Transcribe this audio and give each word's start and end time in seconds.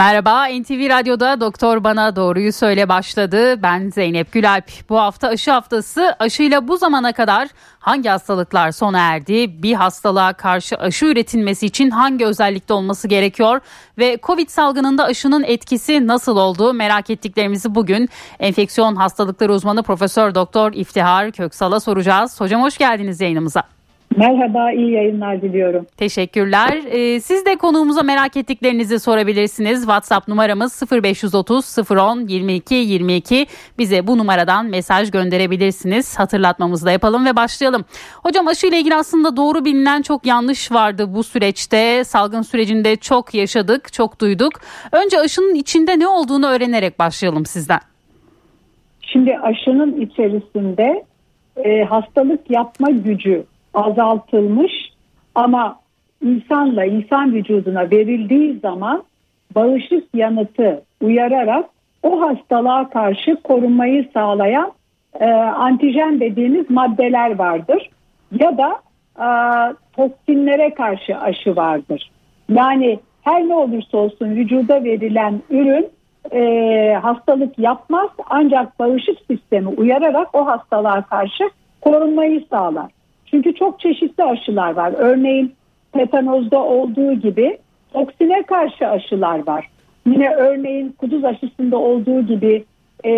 Merhaba 0.00 0.46
NTV 0.46 0.88
Radyo'da 0.88 1.40
Doktor 1.40 1.84
Bana 1.84 2.16
Doğruyu 2.16 2.52
Söyle 2.52 2.88
başladı. 2.88 3.62
Ben 3.62 3.90
Zeynep 3.90 4.32
Gülalp. 4.32 4.64
Bu 4.88 4.98
hafta 4.98 5.28
aşı 5.28 5.50
haftası 5.50 6.16
aşıyla 6.18 6.68
bu 6.68 6.76
zamana 6.76 7.12
kadar 7.12 7.48
hangi 7.78 8.08
hastalıklar 8.08 8.72
sona 8.72 8.98
erdi? 8.98 9.62
Bir 9.62 9.74
hastalığa 9.74 10.32
karşı 10.32 10.76
aşı 10.76 11.06
üretilmesi 11.06 11.66
için 11.66 11.90
hangi 11.90 12.26
özellikte 12.26 12.74
olması 12.74 13.08
gerekiyor? 13.08 13.60
Ve 13.98 14.18
Covid 14.22 14.48
salgınında 14.48 15.04
aşının 15.04 15.42
etkisi 15.42 16.06
nasıl 16.06 16.36
oldu? 16.36 16.72
Merak 16.72 17.10
ettiklerimizi 17.10 17.74
bugün 17.74 18.08
enfeksiyon 18.38 18.96
hastalıkları 18.96 19.52
uzmanı 19.52 19.82
Profesör 19.82 20.34
Doktor 20.34 20.72
İftihar 20.72 21.30
Köksal'a 21.30 21.80
soracağız. 21.80 22.40
Hocam 22.40 22.62
hoş 22.62 22.78
geldiniz 22.78 23.20
yayınımıza. 23.20 23.79
Merhaba, 24.16 24.72
iyi 24.72 24.90
yayınlar 24.90 25.42
diliyorum. 25.42 25.86
Teşekkürler. 25.96 26.80
Ee, 26.90 27.20
siz 27.20 27.46
de 27.46 27.56
konuğumuza 27.56 28.02
merak 28.02 28.36
ettiklerinizi 28.36 29.00
sorabilirsiniz. 29.00 29.80
WhatsApp 29.80 30.28
numaramız 30.28 30.82
0530 30.92 31.90
010 31.90 32.28
22 32.28 32.74
22. 32.74 33.46
Bize 33.78 34.06
bu 34.06 34.18
numaradan 34.18 34.66
mesaj 34.66 35.10
gönderebilirsiniz. 35.10 36.18
Hatırlatmamızı 36.18 36.86
da 36.86 36.90
yapalım 36.90 37.26
ve 37.26 37.36
başlayalım. 37.36 37.84
Hocam 38.22 38.48
aşı 38.48 38.66
ile 38.66 38.78
ilgili 38.78 38.94
aslında 38.94 39.36
doğru 39.36 39.64
bilinen 39.64 40.02
çok 40.02 40.26
yanlış 40.26 40.72
vardı 40.72 41.14
bu 41.14 41.22
süreçte. 41.22 42.04
Salgın 42.04 42.42
sürecinde 42.42 42.96
çok 42.96 43.34
yaşadık, 43.34 43.92
çok 43.92 44.20
duyduk. 44.20 44.52
Önce 44.92 45.20
aşının 45.20 45.54
içinde 45.54 45.98
ne 45.98 46.06
olduğunu 46.06 46.46
öğrenerek 46.46 46.98
başlayalım 46.98 47.46
sizden. 47.46 47.80
Şimdi 49.02 49.38
aşının 49.38 50.00
içerisinde 50.00 51.04
e, 51.64 51.84
hastalık 51.84 52.50
yapma 52.50 52.90
gücü 52.90 53.44
azaltılmış 53.74 54.72
ama 55.34 55.80
insanla 56.24 56.84
insan 56.84 57.34
vücuduna 57.34 57.90
verildiği 57.90 58.58
zaman 58.58 59.02
bağışık 59.54 60.04
yanıtı 60.14 60.82
uyararak 61.02 61.66
o 62.02 62.20
hastalığa 62.20 62.90
karşı 62.90 63.36
korunmayı 63.36 64.08
sağlayan 64.14 64.72
e, 65.20 65.24
antijen 65.34 66.20
dediğimiz 66.20 66.70
maddeler 66.70 67.38
vardır. 67.38 67.90
Ya 68.40 68.58
da 68.58 68.80
e, 69.18 69.28
toksinlere 69.96 70.74
karşı 70.74 71.18
aşı 71.18 71.56
vardır. 71.56 72.10
Yani 72.48 73.00
her 73.22 73.48
ne 73.48 73.54
olursa 73.54 73.98
olsun 73.98 74.30
vücuda 74.30 74.84
verilen 74.84 75.42
ürün 75.50 75.88
e, 76.32 76.94
hastalık 77.02 77.58
yapmaz 77.58 78.10
ancak 78.30 78.78
bağışık 78.78 79.18
sistemi 79.30 79.68
uyararak 79.68 80.34
o 80.34 80.46
hastalığa 80.46 81.02
karşı 81.02 81.50
korunmayı 81.80 82.44
sağlar. 82.50 82.90
Çünkü 83.30 83.54
çok 83.54 83.80
çeşitli 83.80 84.24
aşılar 84.24 84.72
var. 84.72 84.94
Örneğin 84.96 85.52
tetanozda 85.92 86.62
olduğu 86.62 87.12
gibi 87.12 87.58
toksine 87.92 88.42
karşı 88.42 88.88
aşılar 88.88 89.46
var. 89.46 89.68
Yine 90.06 90.30
örneğin 90.34 90.94
kuduz 90.98 91.24
aşısında 91.24 91.78
olduğu 91.78 92.26
gibi 92.26 92.64
e, 93.04 93.12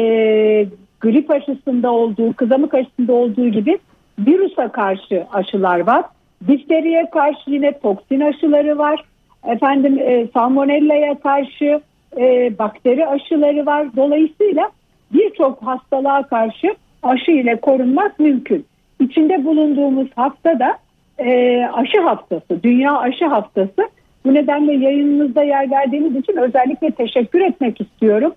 grip 1.01 1.31
aşısında 1.31 1.91
olduğu, 1.91 2.33
kızamık 2.33 2.75
aşısında 2.75 3.13
olduğu 3.13 3.49
gibi 3.49 3.79
virüse 4.19 4.69
karşı 4.69 5.27
aşılar 5.33 5.81
var. 5.87 6.05
Difteriye 6.49 7.11
karşı 7.11 7.51
yine 7.51 7.79
toksin 7.79 8.21
aşıları 8.21 8.79
var. 8.79 9.05
Efendim 9.47 9.99
e, 9.99 10.27
salmonella'ya 10.35 11.19
karşı 11.19 11.81
e, 12.17 12.59
bakteri 12.59 13.07
aşıları 13.07 13.67
var. 13.67 13.87
Dolayısıyla 13.97 14.71
birçok 15.13 15.63
hastalığa 15.63 16.23
karşı 16.23 16.75
aşı 17.03 17.31
ile 17.31 17.61
korunmak 17.61 18.19
mümkün 18.19 18.67
içinde 19.01 19.45
bulunduğumuz 19.45 20.09
hafta 20.17 20.59
da 20.59 20.79
e, 21.19 21.65
aşı 21.67 22.01
haftası, 22.01 22.63
Dünya 22.63 22.99
Aşı 22.99 23.27
Haftası. 23.27 23.89
Bu 24.25 24.35
nedenle 24.35 24.73
yayınınızda 24.73 25.43
yer 25.43 25.71
verdiğiniz 25.71 26.17
için 26.17 26.37
özellikle 26.37 26.91
teşekkür 26.91 27.41
etmek 27.41 27.81
istiyorum. 27.81 28.35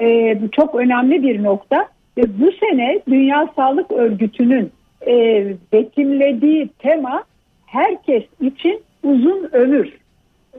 E, 0.00 0.38
bu 0.42 0.50
çok 0.50 0.74
önemli 0.74 1.22
bir 1.22 1.42
nokta. 1.42 1.88
Ve 2.18 2.22
bu 2.40 2.52
sene 2.52 3.00
Dünya 3.08 3.48
Sağlık 3.56 3.92
Örgütü'nün 3.92 4.70
e, 5.06 5.46
betimlediği 5.72 6.68
tema 6.68 7.24
herkes 7.66 8.22
için 8.40 8.80
uzun 9.02 9.48
ömür. 9.52 9.92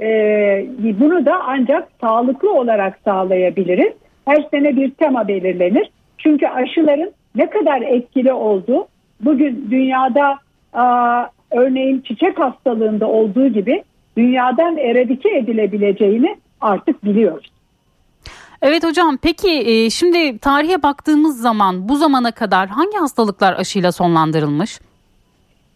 E, 0.01 0.07
bunu 0.99 1.25
da 1.25 1.41
ancak 1.47 1.87
sağlıklı 2.01 2.53
olarak 2.53 2.99
sağlayabiliriz. 3.05 3.93
Her 4.25 4.47
sene 4.51 4.75
bir 4.75 4.91
tema 4.91 5.27
belirlenir. 5.27 5.89
Çünkü 6.17 6.47
aşıların 6.47 7.11
ne 7.35 7.49
kadar 7.49 7.81
etkili 7.81 8.33
olduğu 8.33 8.87
bugün 9.25 9.67
dünyada 9.71 10.39
örneğin 11.51 12.01
çiçek 12.01 12.39
hastalığında 12.39 13.07
olduğu 13.07 13.47
gibi 13.47 13.83
dünyadan 14.17 14.77
eradike 14.77 15.29
edilebileceğini 15.37 16.35
artık 16.61 17.05
biliyoruz. 17.05 17.53
Evet 18.61 18.83
hocam 18.83 19.17
peki 19.21 19.51
e, 19.51 19.89
şimdi 19.89 20.37
tarihe 20.37 20.83
baktığımız 20.83 21.41
zaman 21.41 21.89
bu 21.89 21.95
zamana 21.95 22.31
kadar 22.31 22.69
hangi 22.69 22.97
hastalıklar 22.97 23.53
aşıyla 23.53 23.91
sonlandırılmış? 23.91 24.79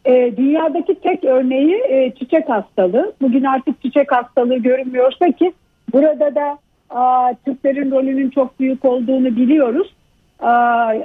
E, 0.06 0.38
dünyadaki 0.38 0.96
tek 0.96 1.24
örneği 1.24 1.76
e, 1.90 2.14
çiçek 2.20 2.50
hastalığı. 2.50 3.14
Bugün 3.22 3.44
artık 3.44 3.82
çiçek 3.82 4.12
hastalığı 4.12 4.58
görünmüyorsa 4.58 5.32
ki 5.32 5.54
burada 5.94 6.36
da 6.36 6.58
a, 6.90 7.34
Türklerin 7.46 7.92
rolünün 7.92 8.30
çok 8.30 8.60
büyük 8.60 8.86
olduğunu 8.86 9.36
biliyoruz. 9.36 9.94
A, 10.40 10.50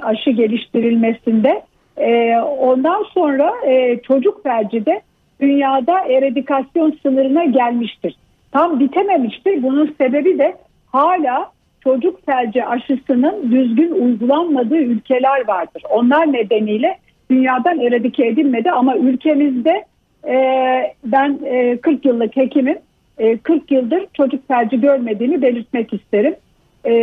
aşı 0.01 0.29
geliştirilmesinde. 0.29 1.61
E, 1.97 2.37
ondan 2.59 3.03
sonra 3.03 3.53
e, 3.67 3.99
çocuk 4.01 4.43
felci 4.43 4.85
de 4.85 5.01
dünyada 5.41 5.99
eradikasyon 5.99 6.97
sınırına 7.03 7.43
gelmiştir. 7.43 8.15
Tam 8.51 8.79
bitememiştir. 8.79 9.63
Bunun 9.63 9.95
sebebi 9.97 10.39
de 10.39 10.55
hala 10.91 11.51
çocuk 11.83 12.25
felci 12.25 12.65
aşısının 12.65 13.51
düzgün 13.51 13.91
uygulanmadığı 13.91 14.77
ülkeler 14.77 15.47
vardır. 15.47 15.83
Onlar 15.89 16.33
nedeniyle 16.33 16.97
dünyadan 17.31 17.79
eradike 17.79 18.27
edilmedi 18.27 18.71
ama 18.71 18.97
ülkemizde 18.97 19.85
e, 20.27 20.35
ben 21.05 21.39
e, 21.45 21.77
40 21.77 22.05
yıllık 22.05 22.37
hekimim. 22.37 22.77
E, 23.17 23.37
40 23.37 23.71
yıldır 23.71 24.05
çocuk 24.13 24.47
felci 24.47 24.81
görmediğini 24.81 25.41
belirtmek 25.41 25.93
isterim. 25.93 26.35
E, 26.85 26.93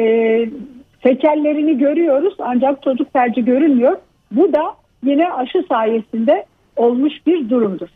görüyoruz 1.79 2.35
ancak 2.39 2.83
çocuk 2.83 3.13
felci 3.13 3.45
görünmüyor. 3.45 3.97
Bu 4.31 4.53
da 4.53 4.63
yine 5.05 5.33
aşı 5.33 5.65
sayesinde 5.69 6.47
olmuş 6.77 7.13
bir 7.27 7.51
durumdur. 7.51 7.89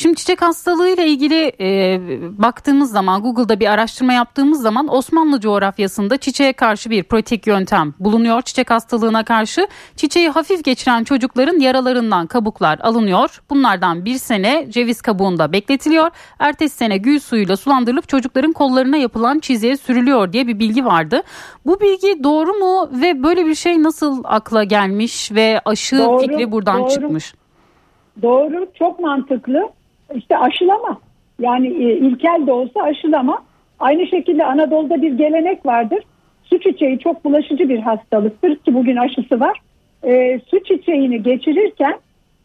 Şimdi 0.00 0.16
çiçek 0.16 0.42
hastalığı 0.42 0.88
ile 0.88 1.06
ilgili 1.06 1.52
e, 1.60 2.00
baktığımız 2.38 2.92
zaman 2.92 3.22
Google'da 3.22 3.60
bir 3.60 3.66
araştırma 3.66 4.12
yaptığımız 4.12 4.62
zaman 4.62 4.94
Osmanlı 4.94 5.40
coğrafyasında 5.40 6.16
çiçeğe 6.16 6.52
karşı 6.52 6.90
bir 6.90 7.02
pratik 7.02 7.46
yöntem 7.46 7.94
bulunuyor. 7.98 8.42
Çiçek 8.42 8.70
hastalığına 8.70 9.24
karşı 9.24 9.66
çiçeği 9.96 10.28
hafif 10.28 10.64
geçiren 10.64 11.04
çocukların 11.04 11.58
yaralarından 11.58 12.26
kabuklar 12.26 12.78
alınıyor. 12.78 13.42
Bunlardan 13.50 14.04
bir 14.04 14.14
sene 14.14 14.70
ceviz 14.70 15.02
kabuğunda 15.02 15.52
bekletiliyor. 15.52 16.10
Ertesi 16.38 16.76
sene 16.76 16.96
gül 16.96 17.18
suyuyla 17.18 17.56
sulandırılıp 17.56 18.08
çocukların 18.08 18.52
kollarına 18.52 18.96
yapılan 18.96 19.38
çizgiye 19.38 19.76
sürülüyor 19.76 20.32
diye 20.32 20.46
bir 20.46 20.58
bilgi 20.58 20.84
vardı. 20.84 21.22
Bu 21.66 21.80
bilgi 21.80 22.24
doğru 22.24 22.54
mu 22.54 22.90
ve 22.92 23.22
böyle 23.22 23.46
bir 23.46 23.54
şey 23.54 23.82
nasıl 23.82 24.22
akla 24.24 24.64
gelmiş 24.64 25.32
ve 25.32 25.60
aşı 25.64 25.98
doğru, 25.98 26.18
fikri 26.18 26.52
buradan 26.52 26.78
doğru. 26.78 26.90
çıkmış? 26.90 27.34
Doğru, 28.22 28.66
çok 28.78 29.00
mantıklı. 29.00 29.79
İşte 30.14 30.38
aşılama. 30.38 31.00
Yani 31.40 31.66
e, 31.66 31.96
ilkel 31.96 32.46
de 32.46 32.52
olsa 32.52 32.82
aşılama. 32.82 33.42
Aynı 33.78 34.06
şekilde 34.06 34.44
Anadolu'da 34.44 35.02
bir 35.02 35.12
gelenek 35.12 35.66
vardır. 35.66 36.04
Su 36.42 36.60
çiçeği 36.60 36.98
çok 36.98 37.24
bulaşıcı 37.24 37.68
bir 37.68 37.78
hastalıktır 37.78 38.56
ki 38.56 38.74
bugün 38.74 38.96
aşısı 38.96 39.40
var. 39.40 39.60
E, 40.04 40.40
su 40.50 40.64
çiçeğini 40.64 41.22
geçirirken 41.22 41.94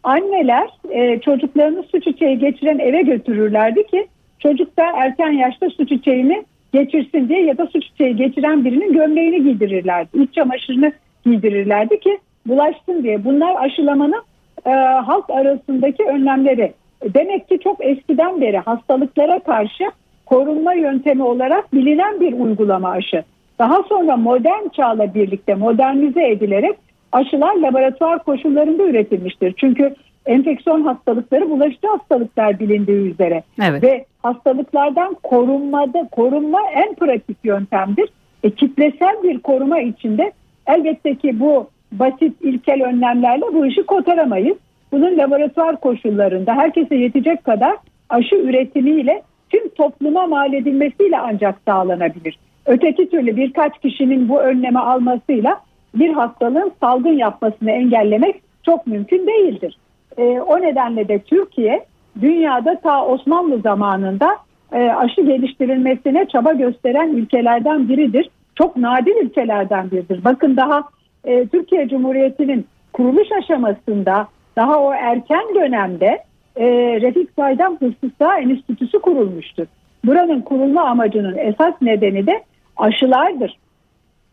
anneler 0.04 0.70
e, 0.90 1.20
çocuklarını 1.20 1.84
su 1.84 2.02
çiçeği 2.02 2.40
geçiren 2.40 2.80
eve 2.80 3.02
götürürlerdi 3.02 3.88
ki 3.88 4.08
çocuk 4.40 4.78
da 4.78 4.84
erken 4.96 5.32
yaşta 5.32 5.70
su 5.70 5.88
çiçeğini 5.88 6.46
geçirsin 6.74 7.30
diye 7.30 7.46
ya 7.46 7.58
da 7.58 7.68
su 7.68 7.82
çiçeği 7.82 8.16
geçiren 8.16 8.66
birinin 8.66 8.94
gömleğini 8.94 9.44
giydirirlerdi. 9.44 10.18
İç 10.24 10.34
çamaşırını 10.34 10.92
giydirirlerdi 11.26 12.00
ki 12.00 12.20
bulaşsın 12.48 13.04
diye. 13.04 13.26
Bunlar 13.26 13.56
aşılamanın 13.66 14.24
e, 14.66 14.70
halk 14.80 15.30
arasındaki 15.30 16.04
önlemleri. 16.04 16.74
Demek 17.14 17.50
ki 17.50 17.60
çok 17.64 17.86
eskiden 17.86 18.42
beri 18.42 18.58
hastalıklara 18.58 19.40
karşı 19.40 19.84
korunma 20.26 20.74
yöntemi 20.74 21.24
olarak 21.24 21.74
bilinen 21.74 22.20
bir 22.20 22.34
uygulama 22.34 22.90
aşı. 22.90 23.24
Daha 23.60 23.84
sonra 23.84 24.18
modern 24.18 24.68
çağla 24.68 25.14
birlikte 25.14 25.56
modernize 25.56 26.28
edilerek 26.28 26.76
aşılar 27.12 27.56
laboratuvar 27.56 28.24
koşullarında 28.24 28.84
üretilmiştir. 28.84 29.54
Çünkü 29.58 29.96
enfeksiyon 30.26 30.82
hastalıkları 30.82 31.50
bulaşıcı 31.50 31.88
hastalıklar 31.88 32.60
bilindiği 32.60 33.12
üzere. 33.12 33.44
Evet. 33.64 33.84
Ve 33.84 34.06
hastalıklardan 34.24 35.16
korunmada 35.24 36.08
korunma 36.12 36.60
en 36.76 36.96
pratik 36.96 37.38
yöntemdir. 37.44 38.10
E, 38.44 38.50
kitlesel 38.50 39.24
bir 39.24 39.40
koruma 39.40 39.80
içinde 39.80 40.32
elbette 40.68 41.16
ki 41.16 41.40
bu 41.40 41.68
basit 41.92 42.42
ilkel 42.42 42.84
önlemlerle 42.84 43.44
bu 43.54 43.66
işi 43.66 43.84
kotaramayız. 43.84 44.58
Bunun 44.96 45.18
laboratuvar 45.18 45.80
koşullarında 45.80 46.54
herkese 46.54 46.96
yetecek 46.96 47.44
kadar 47.44 47.76
aşı 48.10 48.36
üretimiyle 48.36 49.22
tüm 49.50 49.70
topluma 49.70 50.28
mal 50.28 50.54
edilmesiyle 50.54 51.20
ancak 51.20 51.56
sağlanabilir. 51.68 52.40
Öteki 52.66 53.10
türlü 53.10 53.38
birkaç 53.38 53.80
kişinin 53.80 54.30
bu 54.30 54.42
önleme 54.42 54.80
almasıyla 54.80 55.62
bir 55.96 56.14
hastalığın 56.14 56.72
salgın 56.80 57.18
yapmasını 57.18 57.72
engellemek 57.72 58.36
çok 58.64 58.88
mümkün 58.88 59.28
değildir. 59.28 59.78
E, 60.18 60.24
o 60.24 60.62
nedenle 60.62 61.08
de 61.08 61.20
Türkiye 61.20 61.86
dünyada 62.22 62.80
ta 62.80 63.06
Osmanlı 63.06 63.60
zamanında 63.60 64.38
e, 64.72 64.90
aşı 64.90 65.22
geliştirilmesine 65.22 66.26
çaba 66.32 66.54
gösteren 66.54 67.10
ülkelerden 67.10 67.90
biridir. 67.90 68.30
Çok 68.56 68.78
nadir 68.78 69.24
ülkelerden 69.24 69.92
biridir. 69.92 70.24
Bakın 70.24 70.58
daha 70.58 70.84
e, 71.26 71.48
Türkiye 71.48 71.88
Cumhuriyeti'nin 71.88 72.66
kuruluş 72.94 73.28
aşamasında 73.32 74.28
daha 74.56 74.80
o 74.80 74.94
erken 74.94 75.56
dönemde 75.56 76.24
e, 76.56 76.66
Refik 77.02 77.30
Saydam 77.36 77.78
Hıfzı 77.80 78.26
Enstitüsü 78.42 79.00
kurulmuştur. 79.00 79.66
Buranın 80.06 80.42
kurulma 80.42 80.82
amacının 80.82 81.38
esas 81.38 81.74
nedeni 81.82 82.28
de 82.28 82.44
aşılardır. 82.78 83.58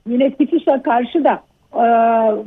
Yine 0.09 0.31
tifus'a 0.31 0.83
karşı 0.83 1.25
da 1.25 1.43
e, 1.75 1.85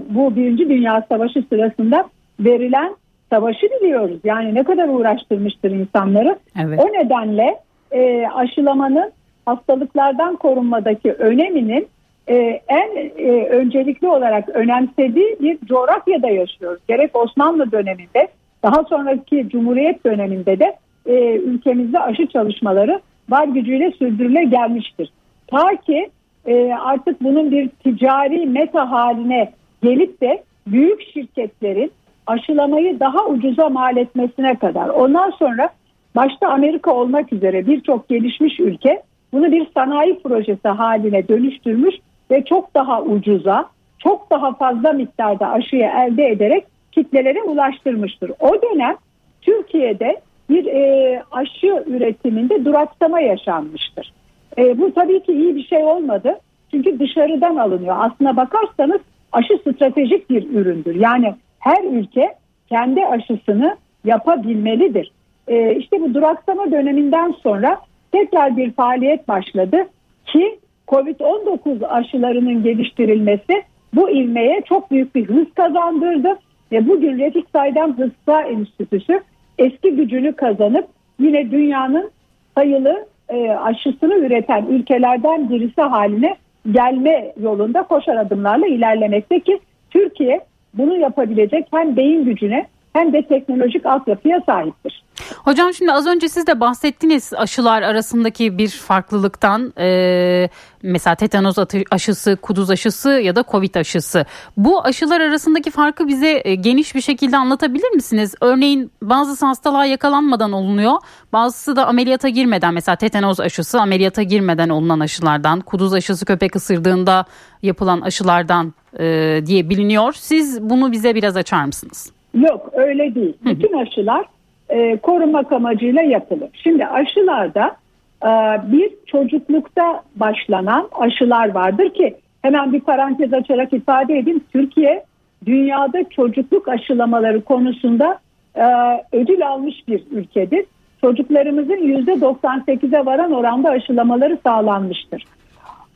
bu 0.09 0.35
Birinci 0.35 0.69
Dünya 0.69 1.05
Savaşı 1.09 1.43
sırasında 1.49 2.05
verilen 2.39 2.95
savaşı 3.29 3.67
biliyoruz. 3.81 4.19
Yani 4.23 4.55
ne 4.55 4.63
kadar 4.63 4.87
uğraştırmıştır 4.87 5.71
insanları. 5.71 6.39
Evet. 6.63 6.79
O 6.83 6.93
nedenle 6.93 7.55
e, 7.91 8.27
aşılamanın 8.27 9.11
hastalıklardan 9.45 10.35
korunmadaki 10.35 11.11
öneminin 11.11 11.87
e, 12.29 12.61
en 12.67 13.11
e, 13.17 13.47
öncelikli 13.49 14.07
olarak 14.07 14.49
önemsediği 14.49 15.35
bir 15.41 15.57
coğrafyada 15.65 16.27
yaşıyoruz. 16.27 16.81
Gerek 16.87 17.15
Osmanlı 17.15 17.71
döneminde 17.71 18.27
daha 18.63 18.83
sonraki 18.83 19.49
Cumhuriyet 19.49 20.05
döneminde 20.05 20.59
de 20.59 20.75
e, 21.05 21.35
ülkemizde 21.35 21.99
aşı 21.99 22.27
çalışmaları 22.27 22.99
var 23.29 23.47
gücüyle 23.47 23.91
sürdürüle 23.91 24.43
gelmiştir. 24.43 25.09
Ta 25.47 25.75
ki 25.75 26.09
e, 26.45 26.73
artık 26.73 27.23
bunun 27.23 27.51
bir 27.51 27.69
ticari 27.69 28.45
meta 28.45 28.91
haline 28.91 29.51
gelip 29.83 30.21
de 30.21 30.43
büyük 30.67 31.01
şirketlerin 31.13 31.91
aşılamayı 32.27 32.99
daha 32.99 33.25
ucuza 33.25 33.69
mal 33.69 33.97
etmesine 33.97 34.55
kadar. 34.55 34.89
Ondan 34.89 35.29
sonra 35.29 35.69
başta 36.15 36.47
Amerika 36.47 36.91
olmak 36.91 37.33
üzere 37.33 37.67
birçok 37.67 38.09
gelişmiş 38.09 38.59
ülke 38.59 39.01
bunu 39.33 39.51
bir 39.51 39.67
sanayi 39.73 40.19
projesi 40.19 40.67
haline 40.67 41.27
dönüştürmüş 41.27 41.95
ve 42.31 42.45
çok 42.45 42.75
daha 42.75 43.01
ucuza, 43.01 43.69
çok 43.99 44.31
daha 44.31 44.53
fazla 44.53 44.93
miktarda 44.93 45.49
aşıyı 45.49 45.85
elde 45.85 46.27
ederek 46.27 46.65
kitlelere 46.91 47.43
ulaştırmıştır. 47.43 48.31
O 48.39 48.61
dönem 48.61 48.95
Türkiye'de 49.41 50.21
bir 50.49 50.65
e, 50.65 51.23
aşı 51.31 51.83
üretiminde 51.87 52.65
duraksama 52.65 53.19
yaşanmıştır. 53.19 54.13
E, 54.57 54.79
bu 54.79 54.93
tabii 54.93 55.23
ki 55.23 55.31
iyi 55.31 55.55
bir 55.55 55.63
şey 55.63 55.83
olmadı. 55.83 56.39
Çünkü 56.71 56.99
dışarıdan 56.99 57.55
alınıyor. 57.55 57.95
Aslına 57.99 58.37
bakarsanız 58.37 59.01
aşı 59.31 59.57
stratejik 59.57 60.29
bir 60.29 60.49
üründür. 60.49 60.95
Yani 60.95 61.35
her 61.59 61.83
ülke 61.83 62.35
kendi 62.69 63.05
aşısını 63.05 63.77
yapabilmelidir. 64.05 65.11
E, 65.47 65.75
işte 65.75 66.01
bu 66.01 66.13
duraksama 66.13 66.71
döneminden 66.71 67.31
sonra 67.43 67.77
tekrar 68.11 68.57
bir 68.57 68.71
faaliyet 68.71 69.27
başladı 69.27 69.77
ki 70.25 70.59
Covid-19 70.87 71.87
aşılarının 71.87 72.63
geliştirilmesi 72.63 73.63
bu 73.93 74.09
ilmeye 74.09 74.61
çok 74.69 74.91
büyük 74.91 75.15
bir 75.15 75.25
hız 75.25 75.53
kazandırdı 75.55 76.39
ve 76.71 76.87
bugün 76.87 77.19
Refik 77.19 77.45
Saydam 77.53 77.97
Hıfza 77.97 78.41
Enstitüsü 78.41 79.21
eski 79.57 79.95
gücünü 79.95 80.33
kazanıp 80.33 80.87
yine 81.19 81.51
dünyanın 81.51 82.11
sayılı 82.57 83.05
e, 83.29 83.49
aşısını 83.49 84.13
üreten 84.13 84.65
ülkelerden 84.65 85.49
birisi 85.49 85.81
haline 85.81 86.35
gelme 86.71 87.33
yolunda 87.41 87.83
koşar 87.83 88.15
adımlarla 88.15 88.67
ilerlemekte 88.67 89.39
ki 89.39 89.59
Türkiye 89.91 90.41
bunu 90.73 90.97
yapabilecek 90.97 91.67
hem 91.71 91.97
beyin 91.97 92.25
gücüne 92.25 92.67
hem 92.95 93.13
de 93.13 93.27
teknolojik 93.27 93.85
altyapıya 93.85 94.41
sahiptir. 94.45 95.03
Hocam 95.43 95.73
şimdi 95.73 95.91
az 95.91 96.07
önce 96.07 96.29
siz 96.29 96.47
de 96.47 96.59
bahsettiniz 96.59 97.33
aşılar 97.33 97.81
arasındaki 97.81 98.57
bir 98.57 98.69
farklılıktan 98.69 99.73
e, 99.79 100.49
mesela 100.83 101.15
tetanoz 101.15 101.55
aşısı, 101.91 102.37
kuduz 102.41 102.69
aşısı 102.69 103.09
ya 103.09 103.35
da 103.35 103.43
covid 103.51 103.75
aşısı. 103.75 104.25
Bu 104.57 104.85
aşılar 104.85 105.21
arasındaki 105.21 105.71
farkı 105.71 106.07
bize 106.07 106.41
e, 106.45 106.55
geniş 106.55 106.95
bir 106.95 107.01
şekilde 107.01 107.37
anlatabilir 107.37 107.89
misiniz? 107.95 108.35
Örneğin 108.41 108.91
bazısı 109.01 109.45
hastalığa 109.45 109.85
yakalanmadan 109.85 110.51
olunuyor 110.51 110.95
bazısı 111.33 111.75
da 111.75 111.87
ameliyata 111.87 112.29
girmeden 112.29 112.73
mesela 112.73 112.95
tetanoz 112.95 113.39
aşısı 113.39 113.81
ameliyata 113.81 114.23
girmeden 114.23 114.69
olunan 114.69 114.99
aşılardan 114.99 115.59
kuduz 115.59 115.93
aşısı 115.93 116.25
köpek 116.25 116.55
ısırdığında 116.55 117.25
yapılan 117.63 118.01
aşılardan 118.01 118.73
e, 118.99 119.41
diye 119.45 119.69
biliniyor. 119.69 120.13
Siz 120.13 120.61
bunu 120.61 120.91
bize 120.91 121.15
biraz 121.15 121.37
açar 121.37 121.65
mısınız? 121.65 122.14
Yok 122.35 122.69
öyle 122.73 123.15
değil. 123.15 123.33
Bütün 123.45 123.73
aşılar 123.77 124.25
e, 124.69 124.97
korumak 124.97 125.51
amacıyla 125.51 126.01
yapılır. 126.01 126.49
Şimdi 126.53 126.85
aşılarda 126.85 127.75
e, 128.23 128.29
bir 128.71 128.91
çocuklukta 129.05 130.03
başlanan 130.15 130.89
aşılar 130.91 131.49
vardır 131.49 131.89
ki 131.89 132.15
hemen 132.41 132.73
bir 132.73 132.79
parantez 132.79 133.33
açarak 133.33 133.73
ifade 133.73 134.17
edeyim. 134.17 134.41
Türkiye 134.51 135.03
dünyada 135.45 136.09
çocukluk 136.09 136.67
aşılamaları 136.67 137.41
konusunda 137.41 138.19
e, 138.55 138.63
ödül 139.11 139.47
almış 139.47 139.87
bir 139.87 140.03
ülkedir. 140.11 140.65
Çocuklarımızın 141.01 141.77
%98'e 141.77 143.05
varan 143.05 143.31
oranda 143.31 143.69
aşılamaları 143.69 144.37
sağlanmıştır. 144.43 145.23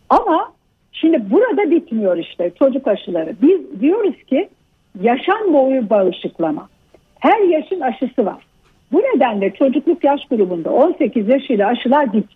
Ama 0.09 0.51
şimdi 0.91 1.31
burada 1.31 1.71
bitmiyor 1.71 2.17
işte 2.17 2.51
çocuk 2.59 2.87
aşıları. 2.87 3.35
Biz 3.41 3.81
diyoruz 3.81 4.23
ki 4.27 4.49
yaşam 5.01 5.53
boyu 5.53 5.89
bağışıklama. 5.89 6.69
Her 7.19 7.39
yaşın 7.39 7.79
aşısı 7.79 8.25
var. 8.25 8.43
Bu 8.91 8.97
nedenle 8.99 9.53
çocukluk 9.53 10.03
yaş 10.03 10.25
grubunda 10.25 10.69
18 10.69 11.29
yaşıyla 11.29 11.67
aşılar 11.67 12.13
bitti. 12.13 12.35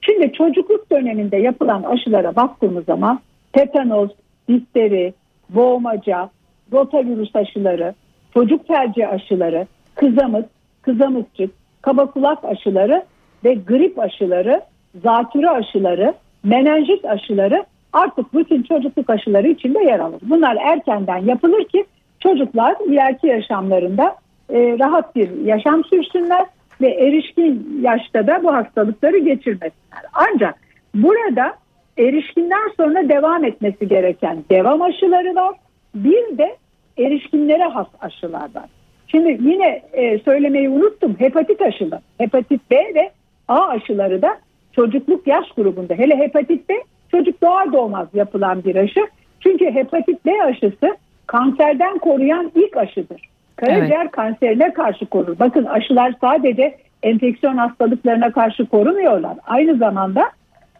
Şimdi 0.00 0.32
çocukluk 0.32 0.90
döneminde 0.92 1.36
yapılan 1.36 1.82
aşılara 1.82 2.36
baktığımız 2.36 2.84
zaman 2.84 3.20
tetanoz, 3.52 4.10
difteri, 4.48 5.14
boğmaca, 5.48 6.30
rotavirüs 6.72 7.36
aşıları, 7.36 7.94
çocuk 8.34 8.68
felci 8.68 9.08
aşıları, 9.08 9.66
kızamık, 9.94 10.46
kızamıkçık, 10.82 11.50
kaba 11.82 12.10
kulak 12.10 12.44
aşıları 12.44 13.02
ve 13.44 13.54
grip 13.54 13.98
aşıları, 13.98 14.60
zatürre 15.02 15.50
aşıları, 15.50 16.14
menenjit 16.44 17.04
aşıları 17.04 17.64
artık 17.92 18.34
bütün 18.34 18.62
çocukluk 18.62 19.10
aşıları 19.10 19.48
içinde 19.48 19.84
yer 19.84 20.00
alır. 20.00 20.20
Bunlar 20.22 20.56
erkenden 20.56 21.18
yapılır 21.18 21.64
ki 21.64 21.84
çocuklar 22.20 22.76
ileriki 22.86 23.26
yaşamlarında 23.26 24.16
e, 24.50 24.78
rahat 24.78 25.16
bir 25.16 25.44
yaşam 25.44 25.84
sürsünler 25.84 26.46
ve 26.80 26.88
erişkin 26.88 27.80
yaşta 27.82 28.26
da 28.26 28.42
bu 28.42 28.54
hastalıkları 28.54 29.18
geçirmesinler. 29.18 30.02
Ancak 30.12 30.54
burada 30.94 31.54
erişkinden 31.98 32.70
sonra 32.76 33.08
devam 33.08 33.44
etmesi 33.44 33.88
gereken 33.88 34.44
devam 34.50 34.82
aşıları 34.82 35.34
var. 35.34 35.54
Bir 35.94 36.38
de 36.38 36.56
erişkinlere 36.98 37.64
has 37.64 37.86
aşılar 38.00 38.54
var. 38.54 38.68
Şimdi 39.08 39.38
yine 39.50 39.82
e, 39.92 40.18
söylemeyi 40.18 40.68
unuttum. 40.68 41.16
Hepatit 41.18 41.62
aşıları, 41.62 42.00
hepatit 42.18 42.70
B 42.70 42.76
ve 42.76 43.10
A 43.48 43.68
aşıları 43.68 44.22
da 44.22 44.38
çocukluk 44.72 45.26
yaş 45.26 45.50
grubunda. 45.56 45.94
Hele 45.94 46.16
hepatit 46.16 46.68
B 46.68 46.74
çocuk 47.12 47.42
doğar 47.42 47.72
doğmaz 47.72 48.08
yapılan 48.14 48.64
bir 48.64 48.76
aşı. 48.76 49.00
Çünkü 49.40 49.64
hepatit 49.64 50.26
B 50.26 50.42
aşısı 50.42 50.96
kanserden 51.26 51.98
koruyan 51.98 52.52
ilk 52.54 52.76
aşıdır. 52.76 53.22
Karaciğer 53.56 54.02
evet. 54.02 54.10
kanserine 54.10 54.72
karşı 54.72 55.06
korur. 55.06 55.38
Bakın 55.38 55.64
aşılar 55.64 56.14
sadece 56.20 56.74
enfeksiyon 57.02 57.56
hastalıklarına 57.56 58.32
karşı 58.32 58.66
korumuyorlar. 58.66 59.36
Aynı 59.46 59.76
zamanda 59.76 60.30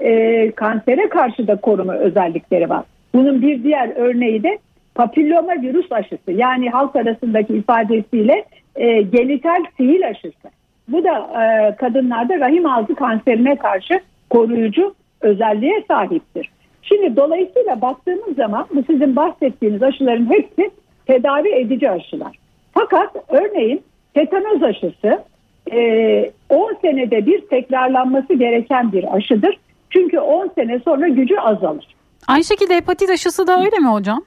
e, 0.00 0.50
kansere 0.50 1.08
karşı 1.08 1.46
da 1.46 1.56
koruma 1.56 1.94
özellikleri 1.94 2.70
var. 2.70 2.84
Bunun 3.14 3.42
bir 3.42 3.64
diğer 3.64 3.96
örneği 3.96 4.42
de 4.42 4.58
papilloma 4.94 5.52
virüs 5.52 5.92
aşısı. 5.92 6.32
Yani 6.32 6.70
halk 6.70 6.96
arasındaki 6.96 7.54
ifadesiyle 7.54 8.44
e, 8.76 9.02
genital 9.02 9.64
sihir 9.76 10.02
aşısı. 10.02 10.48
Bu 10.88 11.04
da 11.04 11.42
e, 11.42 11.76
kadınlarda 11.76 12.40
rahim 12.40 12.66
altı 12.66 12.94
kanserine 12.94 13.56
karşı 13.56 14.00
koruyucu 14.30 14.94
özelliğe 15.22 15.84
sahiptir. 15.88 16.50
Şimdi 16.82 17.16
dolayısıyla 17.16 17.80
baktığımız 17.80 18.36
zaman 18.36 18.66
bu 18.74 18.82
sizin 18.82 19.16
bahsettiğiniz 19.16 19.82
aşıların 19.82 20.30
hepsi 20.30 20.70
tedavi 21.06 21.48
edici 21.48 21.90
aşılar. 21.90 22.38
Fakat 22.74 23.16
örneğin 23.28 23.82
tetanoz 24.14 24.62
aşısı 24.62 25.22
10 25.66 25.74
e, 25.76 26.30
senede 26.82 27.26
bir 27.26 27.40
tekrarlanması 27.40 28.34
gereken 28.34 28.92
bir 28.92 29.16
aşıdır. 29.16 29.58
Çünkü 29.90 30.18
10 30.18 30.48
sene 30.54 30.78
sonra 30.78 31.08
gücü 31.08 31.36
azalır. 31.36 31.86
Aynı 32.28 32.44
şekilde 32.44 32.76
hepatit 32.76 33.10
aşısı 33.10 33.46
da 33.46 33.60
öyle 33.64 33.78
mi 33.78 33.88
hocam? 33.88 34.24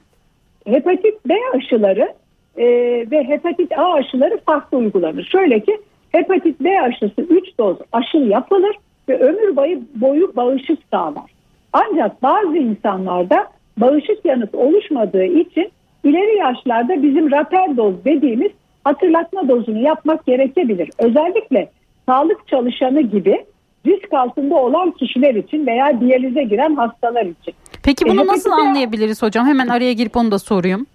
Hepatit 0.66 1.28
B 1.28 1.34
aşıları 1.54 2.14
e, 2.56 2.64
ve 3.10 3.24
hepatit 3.24 3.78
A 3.78 3.92
aşıları 3.92 4.38
farklı 4.46 4.78
uygulanır. 4.78 5.24
Şöyle 5.24 5.60
ki 5.60 5.78
hepatit 6.12 6.60
B 6.60 6.80
aşısı 6.80 7.20
3 7.28 7.58
doz 7.58 7.76
aşı 7.92 8.18
yapılır 8.18 8.76
ve 9.08 9.18
ömür 9.18 9.56
boyu, 9.56 9.80
boyu 9.94 10.36
bağışık 10.36 10.78
sağlar. 10.90 11.30
Ancak 11.72 12.22
bazı 12.22 12.56
insanlarda 12.56 13.46
bağışık 13.76 14.24
yanıt 14.24 14.54
oluşmadığı 14.54 15.24
için 15.24 15.72
ileri 16.04 16.36
yaşlarda 16.36 17.02
bizim 17.02 17.30
raper 17.30 17.76
doz 17.76 18.04
dediğimiz 18.04 18.50
hatırlatma 18.84 19.48
dozunu 19.48 19.78
yapmak 19.78 20.26
gerekebilir. 20.26 20.90
Özellikle 20.98 21.70
sağlık 22.08 22.48
çalışanı 22.48 23.00
gibi 23.00 23.44
risk 23.86 24.14
altında 24.14 24.54
olan 24.54 24.90
kişiler 24.90 25.34
için 25.34 25.66
veya 25.66 26.00
diyalize 26.00 26.42
giren 26.42 26.74
hastalar 26.74 27.26
için. 27.26 27.54
Peki 27.82 28.04
bunu 28.06 28.22
e, 28.22 28.26
nasıl 28.26 28.50
anlayabiliriz 28.50 29.22
hocam? 29.22 29.46
Hemen 29.46 29.68
araya 29.68 29.92
girip 29.92 30.16
onu 30.16 30.30
da 30.30 30.38
sorayım. 30.38 30.86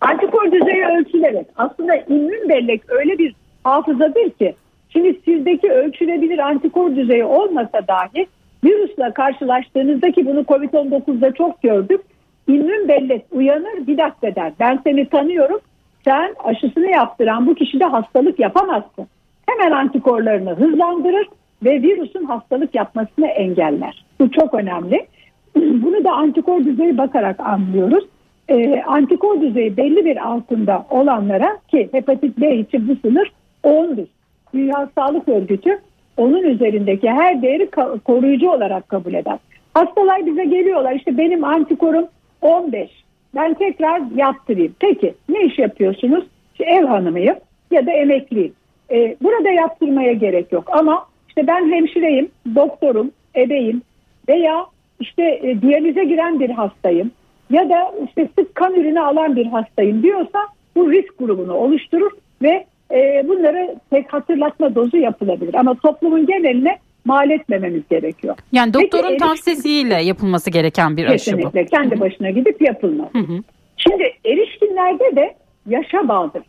Antikor 0.00 0.52
düzeyi 0.52 0.84
ölçülerek 0.84 1.46
aslında 1.56 1.96
immün 1.96 2.48
bellek 2.48 2.82
öyle 2.88 3.18
bir 3.18 3.34
hafızadır 3.64 4.30
ki 4.30 4.54
şimdi 4.92 5.20
sizdeki 5.24 5.72
ölçülebilir 5.72 6.38
antikor 6.38 6.96
düzeyi 6.96 7.24
olmasa 7.24 7.88
dahi 7.88 8.26
virüsle 8.64 9.10
karşılaştığınızda 9.14 10.12
ki 10.12 10.26
bunu 10.26 10.40
Covid-19'da 10.40 11.32
çok 11.32 11.62
gördük. 11.62 12.00
İmmün 12.48 12.88
bellek 12.88 13.24
uyanır 13.32 13.86
bir 13.86 13.98
dakika 13.98 14.34
der. 14.34 14.52
Ben 14.60 14.80
seni 14.84 15.08
tanıyorum. 15.08 15.60
Sen 16.04 16.34
aşısını 16.44 16.90
yaptıran 16.90 17.46
bu 17.46 17.54
kişide 17.54 17.84
hastalık 17.84 18.38
yapamazsın. 18.38 19.06
Hemen 19.48 19.70
antikorlarını 19.70 20.50
hızlandırır 20.50 21.26
ve 21.64 21.82
virüsün 21.82 22.24
hastalık 22.24 22.74
yapmasını 22.74 23.26
engeller. 23.26 24.04
Bu 24.20 24.30
çok 24.30 24.54
önemli. 24.54 25.06
Bunu 25.56 26.04
da 26.04 26.12
antikor 26.12 26.64
düzeyi 26.64 26.98
bakarak 26.98 27.40
anlıyoruz. 27.40 28.04
Ee, 28.48 28.82
antikor 28.86 29.40
düzeyi 29.40 29.76
belli 29.76 30.04
bir 30.04 30.28
altında 30.28 30.86
olanlara 30.90 31.58
ki 31.68 31.88
hepatit 31.92 32.40
B 32.40 32.56
için 32.56 32.88
bu 32.88 33.08
sınır 33.08 33.32
10'dur. 33.64 34.06
Dünya 34.54 34.88
Sağlık 34.94 35.28
Örgütü 35.28 35.78
onun 36.16 36.42
üzerindeki 36.42 37.10
her 37.10 37.42
değeri 37.42 37.70
koruyucu 38.04 38.50
olarak 38.50 38.88
kabul 38.88 39.14
eder. 39.14 39.38
Hastalar 39.74 40.26
bize 40.26 40.44
geliyorlar 40.44 40.92
işte 40.92 41.18
benim 41.18 41.44
antikorum 41.44 42.06
15. 42.40 42.90
Ben 43.34 43.54
tekrar 43.54 44.02
yaptırayım. 44.16 44.74
Peki 44.80 45.14
ne 45.28 45.44
iş 45.44 45.58
yapıyorsunuz? 45.58 46.24
İşte 46.52 46.64
ev 46.64 46.84
hanımıyım 46.84 47.36
ya 47.70 47.86
da 47.86 47.90
emekliyim. 47.90 48.52
Ee, 48.90 49.16
burada 49.22 49.50
yaptırmaya 49.50 50.12
gerek 50.12 50.52
yok 50.52 50.64
ama 50.72 51.06
işte 51.28 51.46
ben 51.46 51.72
hemşireyim, 51.72 52.28
doktorum, 52.54 53.10
ebeyim 53.36 53.82
veya 54.28 54.66
işte 55.00 55.40
e, 55.42 55.62
diyalize 55.62 56.04
giren 56.04 56.40
bir 56.40 56.50
hastayım 56.50 57.10
ya 57.50 57.70
da 57.70 57.92
işte 58.06 58.28
sık 58.38 58.54
kan 58.54 58.74
ürünü 58.74 59.00
alan 59.00 59.36
bir 59.36 59.46
hastayım 59.46 60.02
diyorsa 60.02 60.38
bu 60.76 60.92
risk 60.92 61.18
grubunu 61.18 61.54
oluşturur 61.54 62.10
ve 62.42 62.64
e, 62.92 63.28
bunları 63.28 63.76
tek 63.90 64.12
hatırlatma 64.12 64.74
dozu 64.74 64.96
yapılabilir. 64.96 65.54
Ama 65.54 65.74
toplumun 65.74 66.26
geneline 66.26 66.78
mal 67.04 67.30
etmememiz 67.30 67.82
gerekiyor. 67.90 68.36
Yani 68.52 68.74
doktorun 68.74 69.08
Peki, 69.08 69.18
tavsiyesiyle 69.18 70.02
yapılması 70.02 70.50
gereken 70.50 70.96
bir 70.96 71.06
aşı 71.06 71.32
bu. 71.32 71.36
Kesinlikle 71.36 71.66
kendi 71.66 72.00
başına 72.00 72.30
gidip 72.30 72.62
yapılmaz. 72.62 73.08
Hı 73.12 73.18
hı. 73.18 73.42
Şimdi 73.76 74.12
erişkinlerde 74.24 75.16
de 75.16 75.34
yaşa 75.68 76.08
bağlıdır. 76.08 76.42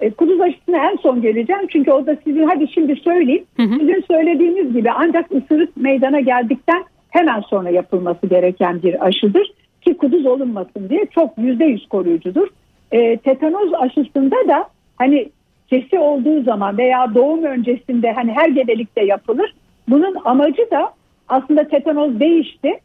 E, 0.00 0.10
kuduz 0.10 0.40
aşısına 0.40 0.90
en 0.90 0.96
son 0.96 1.22
geleceğim 1.22 1.66
çünkü 1.68 1.90
o 1.90 2.06
da 2.06 2.16
sizin 2.24 2.42
hadi 2.42 2.68
şimdi 2.72 2.96
söyleyeyim. 2.96 3.44
Hı 3.56 3.62
hı. 3.62 3.78
Sizin 3.78 4.04
söylediğiniz 4.10 4.72
gibi 4.72 4.90
ancak 4.90 5.32
ısırık 5.32 5.76
meydana 5.76 6.20
geldikten 6.20 6.84
hemen 7.10 7.40
sonra 7.40 7.70
yapılması 7.70 8.26
gereken 8.26 8.82
bir 8.82 9.06
aşıdır 9.06 9.52
ki 9.84 9.96
kuduz 9.96 10.26
olunmasın 10.26 10.88
diye 10.88 11.06
çok 11.14 11.38
yüzde 11.38 11.64
yüz 11.64 11.88
koruyucudur. 11.88 12.48
E, 12.92 13.16
tetanoz 13.16 13.74
aşısında 13.74 14.36
da 14.48 14.68
hani 14.96 15.28
kesi 15.70 15.98
olduğu 15.98 16.42
zaman 16.42 16.78
veya 16.78 17.14
doğum 17.14 17.44
öncesinde 17.44 18.12
hani 18.12 18.32
her 18.32 18.48
gebelikte 18.48 19.04
yapılır. 19.04 19.54
Bunun 19.88 20.16
amacı 20.24 20.70
da 20.70 20.92
aslında 21.28 21.68
tetanoz 21.68 22.20
değişti. 22.20 22.80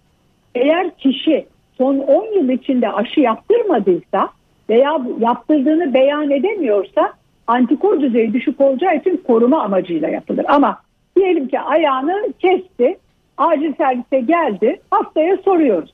Eğer 0.56 0.90
kişi 0.98 1.46
son 1.78 1.98
10 1.98 2.25
yıl 2.25 2.50
içinde 2.50 2.92
aşı 2.92 3.20
yaptırmadıysa 3.20 4.30
veya 4.70 5.00
yaptırdığını 5.20 5.94
beyan 5.94 6.32
edemiyorsa 6.32 7.13
antikor 7.48 8.02
düzeyi 8.02 8.34
düşük 8.34 8.62
olacağı 8.62 8.96
için 8.96 9.24
koruma 9.28 9.62
amacıyla 9.62 10.10
yapılır. 10.10 10.46
Ama 10.48 10.80
diyelim 11.18 11.48
ki 11.48 11.60
ayağını 11.60 12.34
kesti, 12.40 12.98
acil 13.38 13.74
servise 13.74 14.20
geldi, 14.20 14.80
hastaya 14.92 15.38
soruyoruz. 15.38 15.94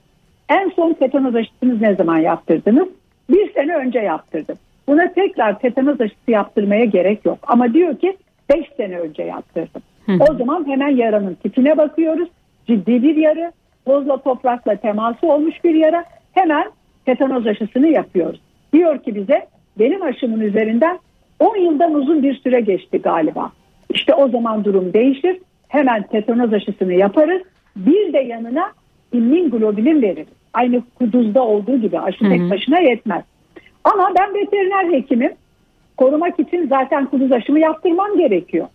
En 0.49 0.69
son 0.69 0.93
tetanoz 0.93 1.35
aşısını 1.35 1.81
ne 1.81 1.95
zaman 1.95 2.17
yaptırdınız? 2.17 2.87
Bir 3.29 3.53
sene 3.53 3.75
önce 3.75 3.99
yaptırdım. 3.99 4.55
Buna 4.89 5.13
tekrar 5.13 5.59
tetanoz 5.59 6.01
aşısı 6.01 6.31
yaptırmaya 6.31 6.85
gerek 6.85 7.25
yok. 7.25 7.37
Ama 7.47 7.73
diyor 7.73 7.97
ki 7.97 8.17
5 8.55 8.65
sene 8.77 8.99
önce 8.99 9.23
yaptırdım. 9.23 9.81
Hı. 10.05 10.11
O 10.29 10.33
zaman 10.33 10.67
hemen 10.67 10.89
yaranın 10.89 11.33
tipine 11.33 11.77
bakıyoruz. 11.77 12.29
Ciddi 12.67 13.03
bir 13.03 13.15
yarı, 13.15 13.51
tozla 13.85 14.17
toprakla 14.17 14.75
teması 14.75 15.27
olmuş 15.27 15.63
bir 15.63 15.75
yara. 15.75 16.03
Hemen 16.31 16.71
tetanoz 17.05 17.47
aşısını 17.47 17.87
yapıyoruz. 17.87 18.41
Diyor 18.73 19.03
ki 19.03 19.15
bize 19.15 19.47
benim 19.79 20.01
aşımın 20.01 20.39
üzerinden 20.39 20.99
10 21.39 21.57
yıldan 21.57 21.93
uzun 21.93 22.23
bir 22.23 22.39
süre 22.39 22.61
geçti 22.61 22.97
galiba. 22.97 23.51
İşte 23.89 24.13
o 24.13 24.29
zaman 24.29 24.63
durum 24.63 24.93
değişir. 24.93 25.37
Hemen 25.67 26.03
tetanoz 26.03 26.53
aşısını 26.53 26.93
yaparız. 26.93 27.41
Bir 27.75 28.13
de 28.13 28.19
yanına 28.19 28.71
immün 29.13 29.51
globulin 29.51 30.01
veririz. 30.01 30.27
Aynı 30.53 30.81
kuduzda 30.95 31.43
olduğu 31.43 31.77
gibi 31.77 31.99
aşı 31.99 32.19
tek 32.19 32.49
başına 32.49 32.79
yetmez. 32.79 33.23
Ama 33.93 34.11
ben 34.19 34.33
veteriner 34.33 34.93
hekimim. 34.93 35.31
Korumak 35.97 36.39
için 36.39 36.67
zaten 36.67 37.05
kuduz 37.05 37.31
aşımı 37.31 37.59
yaptırmam 37.59 38.17
gerekiyor. 38.17 38.67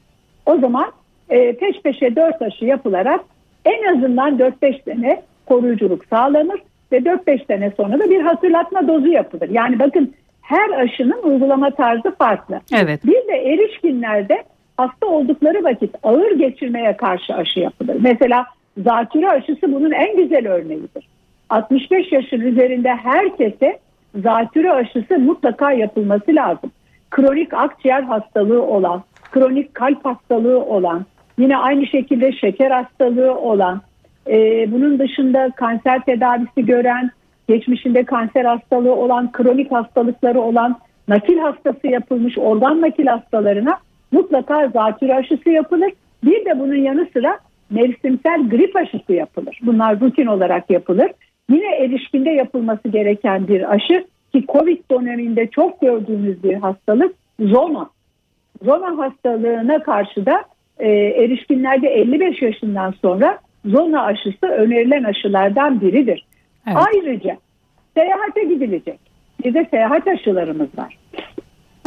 O 0.46 0.58
zaman 0.58 0.86
e, 1.30 1.56
peş 1.56 1.80
peşe 1.80 2.16
4 2.16 2.42
aşı 2.42 2.64
yapılarak 2.64 3.20
en 3.64 3.96
azından 3.96 4.38
4-5 4.38 4.84
sene 4.84 5.22
koruyuculuk 5.46 6.04
sağlanır 6.04 6.60
ve 6.92 6.98
4-5 6.98 7.46
sene 7.46 7.72
sonra 7.76 7.98
da 7.98 8.10
bir 8.10 8.20
hatırlatma 8.20 8.88
dozu 8.88 9.08
yapılır. 9.08 9.48
Yani 9.48 9.78
bakın 9.78 10.14
her 10.42 10.70
aşının 10.70 11.22
uygulama 11.22 11.70
tarzı 11.70 12.14
farklı. 12.18 12.60
Evet. 12.74 13.06
Bir 13.06 13.28
de 13.28 13.52
erişkinlerde 13.52 14.44
hasta 14.76 15.06
oldukları 15.06 15.64
vakit 15.64 15.94
ağır 16.02 16.30
geçirmeye 16.30 16.96
karşı 16.96 17.34
aşı 17.34 17.60
yapılır. 17.60 17.96
Mesela 18.00 18.46
zatürre 18.78 19.30
aşısı 19.30 19.72
bunun 19.72 19.90
en 19.90 20.16
güzel 20.16 20.48
örneğidir. 20.48 21.08
65 21.50 22.12
yaşın 22.12 22.40
üzerinde 22.40 22.88
herkese 22.88 23.78
zatürre 24.14 24.72
aşısı 24.72 25.18
mutlaka 25.18 25.72
yapılması 25.72 26.34
lazım. 26.34 26.70
Kronik 27.10 27.54
akciğer 27.54 28.02
hastalığı 28.02 28.62
olan, 28.62 29.02
kronik 29.32 29.74
kalp 29.74 30.04
hastalığı 30.04 30.60
olan, 30.64 31.06
yine 31.38 31.56
aynı 31.56 31.86
şekilde 31.86 32.32
şeker 32.32 32.70
hastalığı 32.70 33.34
olan, 33.34 33.80
e, 34.26 34.66
bunun 34.72 34.98
dışında 34.98 35.50
kanser 35.56 36.04
tedavisi 36.04 36.66
gören, 36.66 37.10
geçmişinde 37.48 38.04
kanser 38.04 38.44
hastalığı 38.44 38.94
olan, 38.94 39.32
kronik 39.32 39.72
hastalıkları 39.72 40.40
olan, 40.40 40.78
nakil 41.08 41.38
hastası 41.38 41.86
yapılmış 41.86 42.38
organ 42.38 42.80
nakil 42.80 43.06
hastalarına 43.06 43.78
mutlaka 44.12 44.68
zatürre 44.68 45.14
aşısı 45.14 45.50
yapılır. 45.50 45.92
Bir 46.24 46.44
de 46.44 46.60
bunun 46.60 46.74
yanı 46.74 47.06
sıra 47.12 47.38
mevsimsel 47.70 48.48
grip 48.48 48.76
aşısı 48.76 49.12
yapılır. 49.12 49.58
Bunlar 49.62 50.00
rutin 50.00 50.26
olarak 50.26 50.70
yapılır. 50.70 51.10
Yine 51.50 51.76
erişkinde 51.76 52.30
yapılması 52.30 52.88
gereken 52.88 53.48
bir 53.48 53.72
aşı 53.74 54.06
ki 54.32 54.44
Covid 54.52 54.78
döneminde 54.90 55.46
çok 55.46 55.80
gördüğümüz 55.80 56.44
bir 56.44 56.54
hastalık 56.54 57.14
zona. 57.40 57.90
Zona 58.62 58.98
hastalığına 58.98 59.82
karşı 59.82 60.26
da 60.26 60.44
e, 60.78 60.88
erişkinlerde 60.90 61.88
55 61.88 62.42
yaşından 62.42 62.94
sonra 63.02 63.38
zona 63.64 64.02
aşısı 64.02 64.46
önerilen 64.46 65.04
aşılardan 65.04 65.80
biridir. 65.80 66.26
Evet. 66.66 66.78
Ayrıca 66.86 67.36
seyahate 67.94 68.44
gidilecek. 68.44 68.98
Bize 69.44 69.66
seyahat 69.70 70.08
aşılarımız 70.08 70.68
var. 70.78 70.98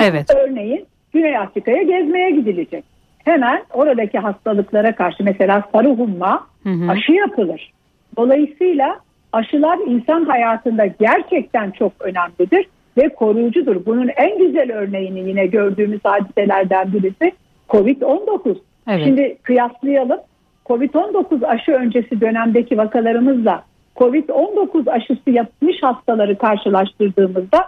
Evet. 0.02 0.36
Örneğin 0.36 0.86
Güney 1.14 1.38
Afrika'ya 1.38 1.84
gezmeye 1.84 2.32
gidilecek. 2.32 2.84
Hemen 3.26 3.64
oradaki 3.74 4.20
hastalıklara 4.20 4.96
karşı 4.96 5.24
mesela 5.24 5.64
sarı 5.72 5.90
humma 5.90 6.48
hı 6.64 6.70
hı. 6.70 6.92
aşı 6.92 7.12
yapılır. 7.12 7.74
Dolayısıyla 8.18 9.00
aşılar 9.38 9.80
insan 9.88 10.26
hayatında 10.26 10.86
gerçekten 10.86 11.72
çok 11.72 11.92
önemlidir 12.00 12.68
ve 12.98 13.10
koruyucudur. 13.10 13.86
Bunun 13.86 14.10
en 14.18 14.38
güzel 14.38 14.72
örneğini 14.72 15.30
yine 15.30 15.46
gördüğümüz 15.46 16.00
hadiselerden 16.04 16.94
birisi 16.94 17.32
COVID-19. 17.70 18.58
Evet. 18.88 19.04
Şimdi 19.06 19.38
kıyaslayalım. 19.44 20.20
COVID-19 20.66 21.46
aşı 21.46 21.72
öncesi 21.72 22.22
dönemdeki 22.22 22.78
vakalarımızla 22.78 23.64
COVID-19 23.96 24.92
aşısı 24.92 25.30
yapmış 25.30 25.84
hastaları 25.84 26.38
karşılaştırdığımızda 26.38 27.60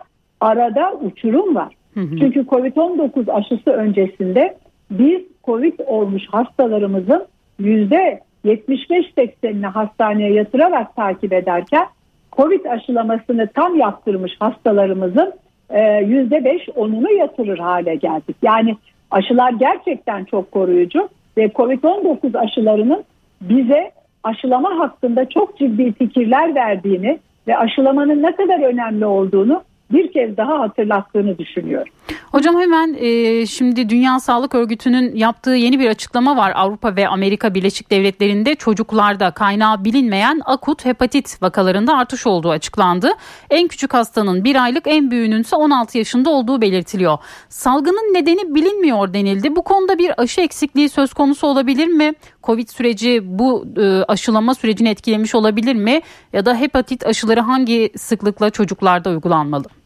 arada 0.41 0.93
uçurum 1.01 1.55
var. 1.55 1.73
Hı 1.93 1.99
hı. 1.99 2.17
Çünkü 2.19 2.39
COVID-19 2.39 3.31
aşısı 3.31 3.71
öncesinde 3.71 4.57
biz 4.91 5.21
COVID 5.43 5.79
olmuş 5.85 6.23
hastalarımızın 6.31 7.25
yüzde 7.59 8.19
75-80'ini 8.45 9.65
hastaneye 9.65 10.33
yatırarak 10.33 10.95
takip 10.95 11.33
ederken 11.33 11.87
Covid 12.31 12.65
aşılamasını 12.65 13.47
tam 13.47 13.75
yaptırmış 13.75 14.31
hastalarımızın 14.39 15.33
%5 15.71 16.71
onunu 16.71 17.11
yatırır 17.11 17.57
hale 17.59 17.95
geldik. 17.95 18.35
Yani 18.41 18.75
aşılar 19.11 19.51
gerçekten 19.51 20.25
çok 20.25 20.51
koruyucu 20.51 21.09
ve 21.37 21.45
Covid-19 21.45 22.37
aşılarının 22.37 23.03
bize 23.41 23.91
aşılama 24.23 24.79
hakkında 24.79 25.29
çok 25.29 25.57
ciddi 25.57 25.93
fikirler 25.93 26.55
verdiğini 26.55 27.19
ve 27.47 27.57
aşılamanın 27.57 28.23
ne 28.23 28.35
kadar 28.35 28.61
önemli 28.61 29.05
olduğunu 29.05 29.63
bir 29.91 30.11
kez 30.11 30.37
daha 30.37 30.59
hatırlattığını 30.59 31.37
düşünüyorum. 31.37 31.93
Hocam 32.31 32.59
hemen 32.59 32.95
e, 32.99 33.45
şimdi 33.45 33.89
Dünya 33.89 34.19
Sağlık 34.19 34.55
Örgütü'nün 34.55 35.15
yaptığı 35.15 35.51
yeni 35.51 35.79
bir 35.79 35.89
açıklama 35.89 36.37
var. 36.37 36.51
Avrupa 36.55 36.95
ve 36.95 37.07
Amerika 37.07 37.53
Birleşik 37.53 37.91
Devletleri'nde 37.91 38.55
çocuklarda 38.55 39.31
kaynağı 39.31 39.85
bilinmeyen 39.85 40.41
akut 40.45 40.85
hepatit 40.85 41.41
vakalarında 41.41 41.97
artış 41.97 42.27
olduğu 42.27 42.49
açıklandı. 42.49 43.11
En 43.49 43.67
küçük 43.67 43.93
hastanın 43.93 44.43
bir 44.43 44.63
aylık 44.63 44.83
en 44.87 45.11
büyüğünün 45.11 45.41
ise 45.41 45.55
16 45.55 45.97
yaşında 45.97 46.29
olduğu 46.29 46.61
belirtiliyor. 46.61 47.17
Salgının 47.49 48.13
nedeni 48.13 48.55
bilinmiyor 48.55 49.13
denildi. 49.13 49.55
Bu 49.55 49.63
konuda 49.63 49.97
bir 49.97 50.21
aşı 50.21 50.41
eksikliği 50.41 50.89
söz 50.89 51.13
konusu 51.13 51.47
olabilir 51.47 51.87
mi? 51.87 52.13
Covid 52.43 52.67
süreci 52.67 53.21
bu 53.39 53.65
e, 53.77 54.03
aşılama 54.03 54.55
sürecini 54.55 54.89
etkilemiş 54.89 55.35
olabilir 55.35 55.75
mi? 55.75 56.01
Ya 56.33 56.45
da 56.45 56.55
hepatit 56.55 57.05
aşıları 57.05 57.39
hangi 57.39 57.89
sıklıkla 57.97 58.49
çocuklarda 58.49 59.09
uygulanmalı? 59.09 59.78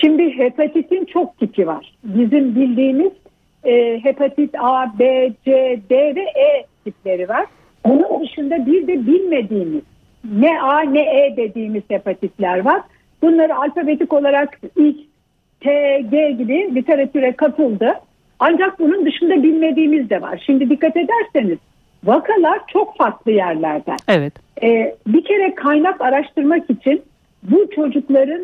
Şimdi 0.00 0.38
hepatitin 0.38 1.04
çok 1.04 1.38
tipi 1.38 1.66
var. 1.66 1.92
Bizim 2.04 2.54
bildiğimiz 2.54 3.12
e, 3.64 4.00
hepatit 4.04 4.54
A, 4.58 4.98
B, 4.98 5.32
C, 5.44 5.80
D 5.90 6.14
ve 6.14 6.20
E 6.20 6.66
tipleri 6.84 7.28
var. 7.28 7.46
Onun 7.84 8.24
dışında 8.24 8.66
bir 8.66 8.86
de 8.86 9.06
bilmediğimiz 9.06 9.82
ne 10.24 10.60
A 10.60 10.80
ne 10.80 11.00
E 11.00 11.36
dediğimiz 11.36 11.82
hepatitler 11.88 12.64
var. 12.64 12.82
Bunları 13.22 13.56
alfabetik 13.56 14.12
olarak 14.12 14.60
X, 14.76 14.98
T, 15.60 16.00
G 16.10 16.30
gibi 16.30 16.74
literatüre 16.74 17.32
katıldı. 17.32 17.94
Ancak 18.38 18.78
bunun 18.78 19.06
dışında 19.06 19.42
bilmediğimiz 19.42 20.10
de 20.10 20.22
var. 20.22 20.42
Şimdi 20.46 20.70
dikkat 20.70 20.96
ederseniz 20.96 21.58
vakalar 22.04 22.60
çok 22.66 22.96
farklı 22.96 23.32
yerlerden. 23.32 23.96
Evet. 24.08 24.32
Ee, 24.62 24.94
bir 25.06 25.24
kere 25.24 25.54
kaynak 25.54 26.00
araştırmak 26.00 26.70
için 26.70 27.02
bu 27.42 27.70
çocukların 27.70 28.42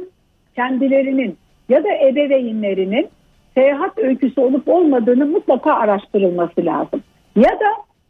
kendilerinin 0.56 1.36
ya 1.68 1.84
da 1.84 1.88
ebeveynlerinin 2.08 3.08
seyahat 3.54 3.98
öyküsü 3.98 4.40
olup 4.40 4.68
olmadığını 4.68 5.26
mutlaka 5.26 5.72
araştırılması 5.72 6.64
lazım. 6.64 7.02
Ya 7.36 7.50
da 7.50 7.66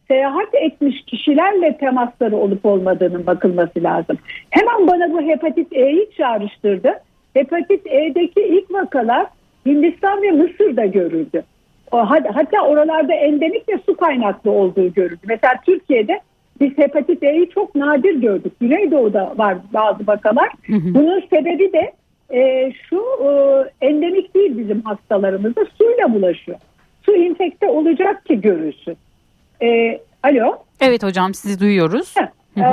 seyahat 0.09 0.55
etmiş 0.55 1.05
kişilerle 1.07 1.77
temasları 1.77 2.37
olup 2.37 2.67
olmadığının 2.67 3.27
bakılması 3.27 3.83
lazım. 3.83 4.19
Hemen 4.51 4.87
bana 4.87 5.13
bu 5.13 5.21
hepatit 5.23 5.73
E'yi 5.73 6.11
çağrıştırdı. 6.17 6.93
Hepatit 7.35 7.87
E'deki 7.87 8.41
ilk 8.41 8.73
vakalar 8.75 9.27
Hindistan 9.67 10.23
ve 10.23 10.31
Mısır'da 10.31 10.87
görüldü. 10.87 11.43
Hatta 12.35 12.67
oralarda 12.67 13.15
endemik 13.15 13.69
ve 13.69 13.79
su 13.87 13.97
kaynaklı 13.97 14.51
olduğu 14.51 14.93
görüldü. 14.93 15.21
Mesela 15.29 15.55
Türkiye'de 15.67 16.21
biz 16.61 16.79
hepatit 16.79 17.23
E'yi 17.23 17.51
çok 17.51 17.75
nadir 17.75 18.15
gördük. 18.15 18.53
Güneydoğu'da 18.61 19.35
var 19.37 19.57
bazı 19.75 20.07
vakalar. 20.07 20.49
Bunun 20.69 21.21
sebebi 21.21 21.73
de 21.73 21.93
e, 22.35 22.73
şu 22.89 23.03
e, 23.25 23.31
endemik 23.87 24.35
değil 24.35 24.59
bizim 24.59 24.83
hastalarımızda 24.83 25.65
suyla 25.79 26.15
bulaşıyor. 26.15 26.59
Su 27.03 27.17
infekte 27.17 27.69
olacak 27.69 28.25
ki 28.25 28.41
görülsün. 28.41 28.97
E, 29.63 30.01
alo? 30.23 30.59
Evet 30.81 31.03
hocam 31.03 31.35
sizi 31.35 31.61
duyuyoruz. 31.61 32.15
E, 32.57 32.65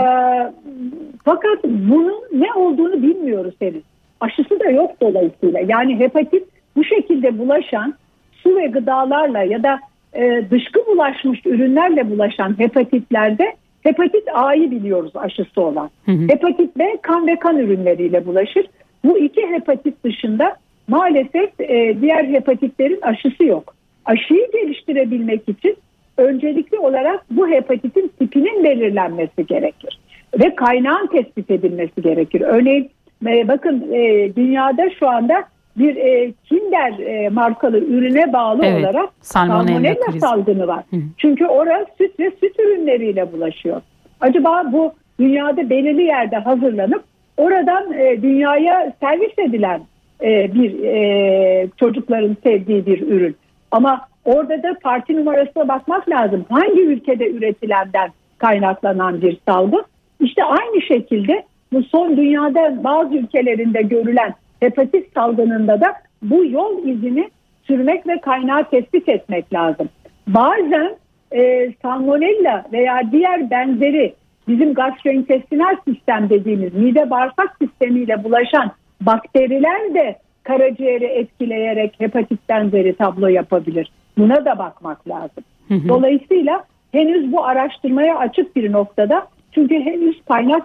fakat 1.26 1.64
bunun 1.64 2.24
ne 2.32 2.54
olduğunu 2.54 3.02
bilmiyoruz 3.02 3.56
henüz. 3.60 3.84
Aşısı 4.20 4.60
da 4.60 4.70
yok 4.70 4.92
dolayısıyla. 5.02 5.60
Yani 5.68 6.00
hepatit 6.00 6.44
bu 6.76 6.84
şekilde 6.84 7.40
bulaşan 7.40 7.94
su 8.32 8.56
ve 8.56 8.68
gıdalarla 8.68 9.44
ya 9.44 9.64
da 9.64 9.80
e, 10.14 10.46
dışkı 10.52 10.80
bulaşmış 10.88 11.46
ürünlerle 11.46 12.10
bulaşan 12.10 12.60
hepatitlerde 12.60 13.56
hepatit 13.84 14.24
A'yı 14.34 14.72
biliyoruz 14.72 15.12
aşısı 15.16 15.62
olan. 15.62 15.90
Hı 16.06 16.12
hı. 16.12 16.28
Hepatit 16.28 16.78
B 16.78 16.98
kan 17.02 17.28
ve 17.28 17.36
kan 17.40 17.58
ürünleriyle 17.58 18.26
bulaşır. 18.26 18.66
Bu 19.06 19.18
iki 19.18 19.48
hepatit 19.48 20.04
dışında 20.04 20.56
maalesef 20.88 21.62
e, 21.62 22.02
diğer 22.02 22.26
hepatitlerin 22.26 23.02
aşısı 23.02 23.44
yok. 23.44 23.76
Aşıyı 24.06 24.52
geliştirebilmek 24.52 25.50
için 25.50 25.78
öncelikli 26.18 26.78
olarak 26.78 27.26
bu 27.32 27.48
hepatitin 27.48 28.12
tipinin 28.20 28.64
belirlenmesi 28.64 29.46
gerekir. 29.46 30.00
Ve 30.44 30.56
kaynağın 30.56 31.08
tespit 31.08 31.52
edilmesi 31.52 32.02
gerekir. 32.02 32.42
Örneğin 32.42 32.90
e, 33.28 33.48
bakın 33.48 33.92
e, 33.92 34.32
dünyada 34.36 34.90
şu 35.00 35.10
anda 35.10 35.44
bir 35.78 35.96
e, 35.96 36.34
Kinder 36.44 37.00
e, 37.00 37.30
markalı 37.30 37.78
ürüne 37.78 38.34
bağlı 38.34 38.66
evet, 38.66 38.84
olarak 38.84 39.10
salmonella 39.22 39.96
salgını 40.20 40.68
var. 40.68 40.84
Hı. 40.90 40.98
Çünkü 41.18 41.46
orası 41.46 41.86
süt 41.98 42.20
ve 42.20 42.32
süt 42.32 42.60
ürünleriyle 42.60 43.34
bulaşıyor. 43.34 43.82
Acaba 44.22 44.64
bu 44.72 44.94
dünyada 45.20 45.70
belirli 45.70 46.04
yerde 46.04 46.38
hazırlanıp 46.38 47.04
oradan 47.38 47.94
e, 47.94 48.22
dünyaya 48.22 48.94
servis 49.00 49.40
edilen 49.40 49.82
e, 50.24 50.54
bir 50.54 50.84
e, 50.84 51.68
çocukların 51.78 52.38
sevdiği 52.44 52.86
bir 52.86 53.02
ürün. 53.08 53.36
Ama 53.72 54.08
orada 54.26 54.64
da 54.64 54.78
parti 54.84 55.16
numarasına 55.16 55.68
bakmak 55.68 56.10
lazım. 56.10 56.46
Hangi 56.50 56.82
ülkede 56.82 57.30
üretilenden 57.30 58.10
kaynaklanan 58.38 59.22
bir 59.22 59.38
salgı? 59.48 59.84
İşte 60.20 60.44
aynı 60.44 60.82
şekilde 60.82 61.44
bu 61.74 61.84
son 61.84 62.18
dünyada 62.18 62.84
bazı 62.84 63.16
ülkelerinde 63.16 63.82
görülen 63.82 64.34
hepatit 64.60 65.14
salgınında 65.14 65.82
da 65.82 65.94
bu 66.22 66.46
yol 66.46 66.86
izini 66.86 67.30
sürmek 67.64 68.08
ve 68.08 68.22
kaynağı 68.22 68.70
tespit 68.70 69.10
etmek 69.10 69.54
lazım. 69.54 69.90
Bazen 70.28 70.96
e, 71.32 71.72
salmonella 71.82 72.66
veya 72.74 73.02
diğer 73.12 73.50
benzeri 73.50 74.14
bizim 74.48 74.74
gastrointestinal 74.74 75.76
sistem 75.88 76.30
dediğimiz 76.30 76.74
mide 76.74 77.10
bağırsak 77.10 77.58
sistemiyle 77.62 78.24
bulaşan 78.24 78.72
bakteriler 79.02 79.94
de 79.94 80.18
karaciğeri 80.44 81.06
etkileyerek 81.06 81.96
hepatit 81.98 82.50
benzeri 82.50 82.96
tablo 82.96 83.28
yapabilir. 83.28 83.92
Buna 84.18 84.46
da 84.46 84.58
bakmak 84.58 85.08
lazım. 85.08 85.44
Dolayısıyla 85.70 86.64
henüz 86.92 87.32
bu 87.32 87.46
araştırmaya 87.46 88.18
açık 88.18 88.56
bir 88.56 88.72
noktada 88.72 89.28
çünkü 89.52 89.76
henüz 89.76 90.22
kaynak 90.26 90.64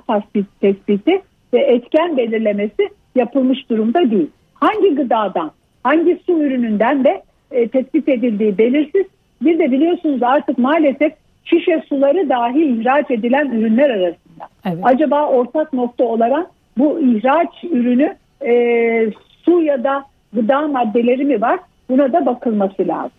tespiti 0.60 1.22
ve 1.54 1.58
etken 1.58 2.16
belirlemesi 2.16 2.88
yapılmış 3.14 3.70
durumda 3.70 4.10
değil. 4.10 4.30
Hangi 4.54 4.94
gıdadan, 4.94 5.50
hangi 5.82 6.20
su 6.26 6.32
ürününden 6.42 7.04
de 7.04 7.22
e, 7.50 7.68
tespit 7.68 8.08
edildiği 8.08 8.58
belirsiz. 8.58 9.06
Bir 9.42 9.58
de 9.58 9.72
biliyorsunuz 9.72 10.22
artık 10.22 10.58
maalesef 10.58 11.12
şişe 11.50 11.82
suları 11.88 12.28
dahi 12.28 12.64
ihraç 12.64 13.10
edilen 13.10 13.46
ürünler 13.46 13.90
arasında. 13.90 14.48
Evet. 14.64 14.78
Acaba 14.82 15.26
ortak 15.26 15.72
nokta 15.72 16.04
olarak 16.04 16.46
bu 16.78 17.00
ihraç 17.00 17.64
ürünü 17.70 18.16
e, 18.46 18.52
su 19.44 19.62
ya 19.62 19.84
da 19.84 20.04
gıda 20.32 20.68
maddeleri 20.68 21.24
mi 21.24 21.40
var? 21.40 21.60
Buna 21.90 22.12
da 22.12 22.26
bakılması 22.26 22.88
lazım. 22.88 23.10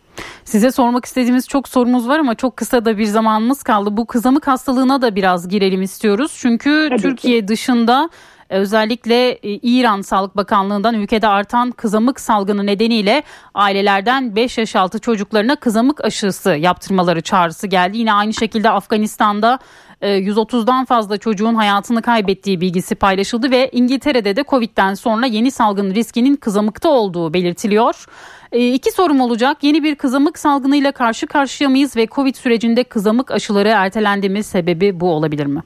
Size 0.43 0.71
sormak 0.71 1.05
istediğimiz 1.05 1.47
çok 1.47 1.67
sorumuz 1.67 2.09
var 2.09 2.19
ama 2.19 2.35
çok 2.35 2.57
kısa 2.57 2.85
da 2.85 2.97
bir 2.97 3.05
zamanımız 3.05 3.63
kaldı. 3.63 3.97
Bu 3.97 4.05
kızamık 4.05 4.47
hastalığına 4.47 5.01
da 5.01 5.15
biraz 5.15 5.47
girelim 5.49 5.81
istiyoruz. 5.81 6.37
Çünkü 6.41 6.87
Tabii 6.89 7.01
Türkiye 7.01 7.39
ki. 7.41 7.47
dışında 7.47 8.09
özellikle 8.49 9.31
e, 9.31 9.39
İran 9.43 10.01
Sağlık 10.01 10.37
Bakanlığı'ndan 10.37 10.95
ülkede 10.95 11.27
artan 11.27 11.71
kızamık 11.71 12.19
salgını 12.19 12.65
nedeniyle 12.65 13.23
ailelerden 13.53 14.35
5 14.35 14.57
yaş 14.57 14.75
altı 14.75 14.99
çocuklarına 14.99 15.55
kızamık 15.55 16.05
aşısı 16.05 16.49
yaptırmaları 16.49 17.21
çağrısı 17.21 17.67
geldi. 17.67 17.97
Yine 17.97 18.13
aynı 18.13 18.33
şekilde 18.33 18.69
Afganistan'da 18.69 19.59
130'dan 20.01 20.83
e, 20.83 20.85
fazla 20.85 21.17
çocuğun 21.17 21.55
hayatını 21.55 22.01
kaybettiği 22.01 22.61
bilgisi 22.61 22.95
paylaşıldı 22.95 23.51
ve 23.51 23.69
İngiltere'de 23.73 24.35
de 24.35 24.43
Covid'den 24.43 24.93
sonra 24.93 25.25
yeni 25.25 25.51
salgın 25.51 25.95
riskinin 25.95 26.35
kızamıkta 26.35 26.89
olduğu 26.89 27.33
belirtiliyor. 27.33 28.05
İki 28.51 28.91
sorum 28.91 29.21
olacak. 29.21 29.57
Yeni 29.61 29.83
bir 29.83 29.95
kızamık 29.95 30.39
salgınıyla 30.39 30.91
karşı 30.91 31.27
karşıya 31.27 31.69
mıyız 31.69 31.95
ve 31.95 32.07
Covid 32.07 32.35
sürecinde 32.35 32.83
kızamık 32.83 33.31
aşıları 33.31 33.67
ertelendi? 33.69 34.43
Sebebi 34.43 34.99
bu 34.99 35.11
olabilir 35.11 35.45
mi? 35.45 35.61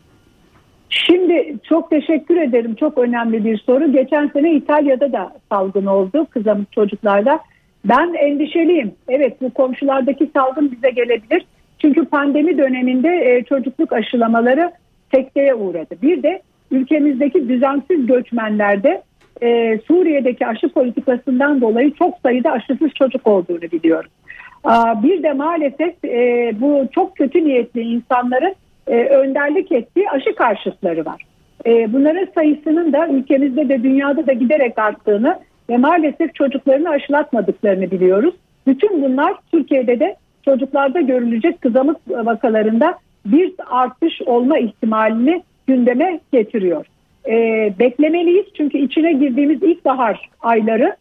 Şimdi 0.93 1.55
çok 1.63 1.89
teşekkür 1.89 2.37
ederim. 2.37 2.75
Çok 2.75 2.97
önemli 2.97 3.45
bir 3.45 3.57
soru. 3.57 3.91
Geçen 3.91 4.27
sene 4.27 4.53
İtalya'da 4.53 5.11
da 5.11 5.33
salgın 5.51 5.85
oldu 5.85 6.27
kızamık 6.29 6.71
çocuklarda. 6.71 7.39
Ben 7.85 8.13
endişeliyim. 8.13 8.91
Evet 9.07 9.41
bu 9.41 9.53
komşulardaki 9.53 10.29
salgın 10.35 10.71
bize 10.71 10.89
gelebilir. 10.89 11.45
Çünkü 11.79 12.05
pandemi 12.05 12.57
döneminde 12.57 13.09
e, 13.09 13.43
çocukluk 13.43 13.93
aşılamaları 13.93 14.71
sekteye 15.13 15.55
uğradı. 15.55 15.95
Bir 16.01 16.23
de 16.23 16.41
ülkemizdeki 16.71 17.49
düzensiz 17.49 18.07
göçmenlerde 18.07 19.01
e, 19.41 19.79
Suriye'deki 19.87 20.47
aşı 20.47 20.69
politikasından 20.69 21.61
dolayı 21.61 21.93
çok 21.93 22.17
sayıda 22.23 22.51
aşısız 22.51 22.91
çocuk 22.95 23.27
olduğunu 23.27 23.61
biliyoruz. 23.61 24.11
Bir 25.03 25.23
de 25.23 25.33
maalesef 25.33 26.05
e, 26.05 26.51
bu 26.61 26.87
çok 26.95 27.15
kötü 27.15 27.45
niyetli 27.45 27.81
insanların 27.81 28.55
e, 28.87 29.05
önderlik 29.05 29.71
ettiği 29.71 30.09
aşı 30.09 30.35
karşıtları 30.35 31.05
var. 31.05 31.25
E, 31.65 31.93
bunların 31.93 32.27
sayısının 32.35 32.93
da 32.93 33.07
ülkemizde 33.07 33.69
de 33.69 33.83
dünyada 33.83 34.27
da 34.27 34.33
giderek 34.33 34.79
arttığını 34.79 35.39
ve 35.69 35.77
maalesef 35.77 36.35
çocuklarını 36.35 36.89
aşılatmadıklarını 36.89 37.91
biliyoruz. 37.91 38.35
Bütün 38.67 39.01
bunlar 39.01 39.33
Türkiye'de 39.51 39.99
de 39.99 40.15
çocuklarda 40.45 41.01
görülecek 41.01 41.61
kızamık 41.61 41.97
vakalarında 42.07 42.97
bir 43.25 43.53
artış 43.69 44.21
olma 44.21 44.57
ihtimalini 44.57 45.43
gündeme 45.67 46.19
getiriyor. 46.31 46.85
E, 47.27 47.33
beklemeliyiz 47.79 48.45
çünkü 48.57 48.77
içine 48.77 49.13
girdiğimiz 49.13 49.63
ilkbahar 49.63 50.29
ayları 50.41 50.95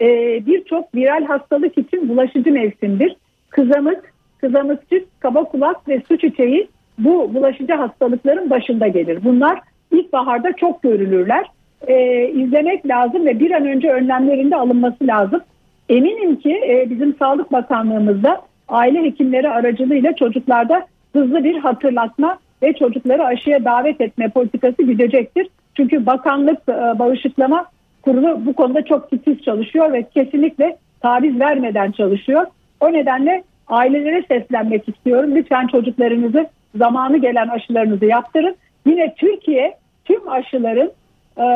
e, 0.00 0.06
birçok 0.46 0.94
viral 0.94 1.24
hastalık 1.24 1.78
için 1.78 2.08
bulaşıcı 2.08 2.52
mevsimdir. 2.52 3.16
Kızamık, 3.50 4.12
kızamıkçık, 4.40 5.20
kaba 5.20 5.44
kulak 5.44 5.88
ve 5.88 6.02
su 6.08 6.18
çiçeği 6.18 6.68
bu 6.98 7.34
bulaşıcı 7.34 7.72
hastalıkların 7.72 8.50
başında 8.50 8.88
gelir. 8.88 9.18
Bunlar 9.24 9.60
ilkbaharda 9.92 10.52
çok 10.52 10.82
görülürler. 10.82 11.46
E, 11.86 12.28
izlemek 12.28 12.86
lazım 12.86 13.26
ve 13.26 13.40
bir 13.40 13.50
an 13.50 13.66
önce 13.66 13.90
önlemlerinde 13.92 14.56
alınması 14.56 15.06
lazım. 15.06 15.40
Eminim 15.88 16.36
ki 16.36 16.60
e, 16.68 16.90
bizim 16.90 17.16
Sağlık 17.18 17.52
Bakanlığımızda 17.52 18.40
aile 18.68 19.02
hekimleri 19.02 19.48
aracılığıyla 19.48 20.16
çocuklarda 20.16 20.86
hızlı 21.12 21.44
bir 21.44 21.58
hatırlatma 21.58 22.38
ve 22.62 22.72
çocukları 22.72 23.24
aşıya 23.24 23.64
davet 23.64 24.00
etme 24.00 24.28
politikası 24.28 24.82
gidecektir. 24.82 25.48
Çünkü 25.74 26.06
bakanlık 26.06 26.58
e, 26.68 26.98
bağışıklama 26.98 27.66
kurulu 28.02 28.46
bu 28.46 28.52
konuda 28.52 28.84
çok 28.84 29.10
titiz 29.10 29.42
çalışıyor 29.42 29.92
ve 29.92 30.02
kesinlikle 30.02 30.76
taviz 31.00 31.40
vermeden 31.40 31.90
çalışıyor. 31.90 32.46
O 32.80 32.92
nedenle 32.92 33.42
ailelere 33.68 34.22
seslenmek 34.28 34.88
istiyorum. 34.88 35.30
Lütfen 35.34 35.66
çocuklarınızı 35.66 36.46
zamanı 36.78 37.18
gelen 37.18 37.48
aşılarınızı 37.48 38.04
yaptırın. 38.04 38.56
Yine 38.86 39.14
Türkiye 39.14 39.74
tüm 40.04 40.28
aşıların 40.28 40.90
e, 41.36 41.46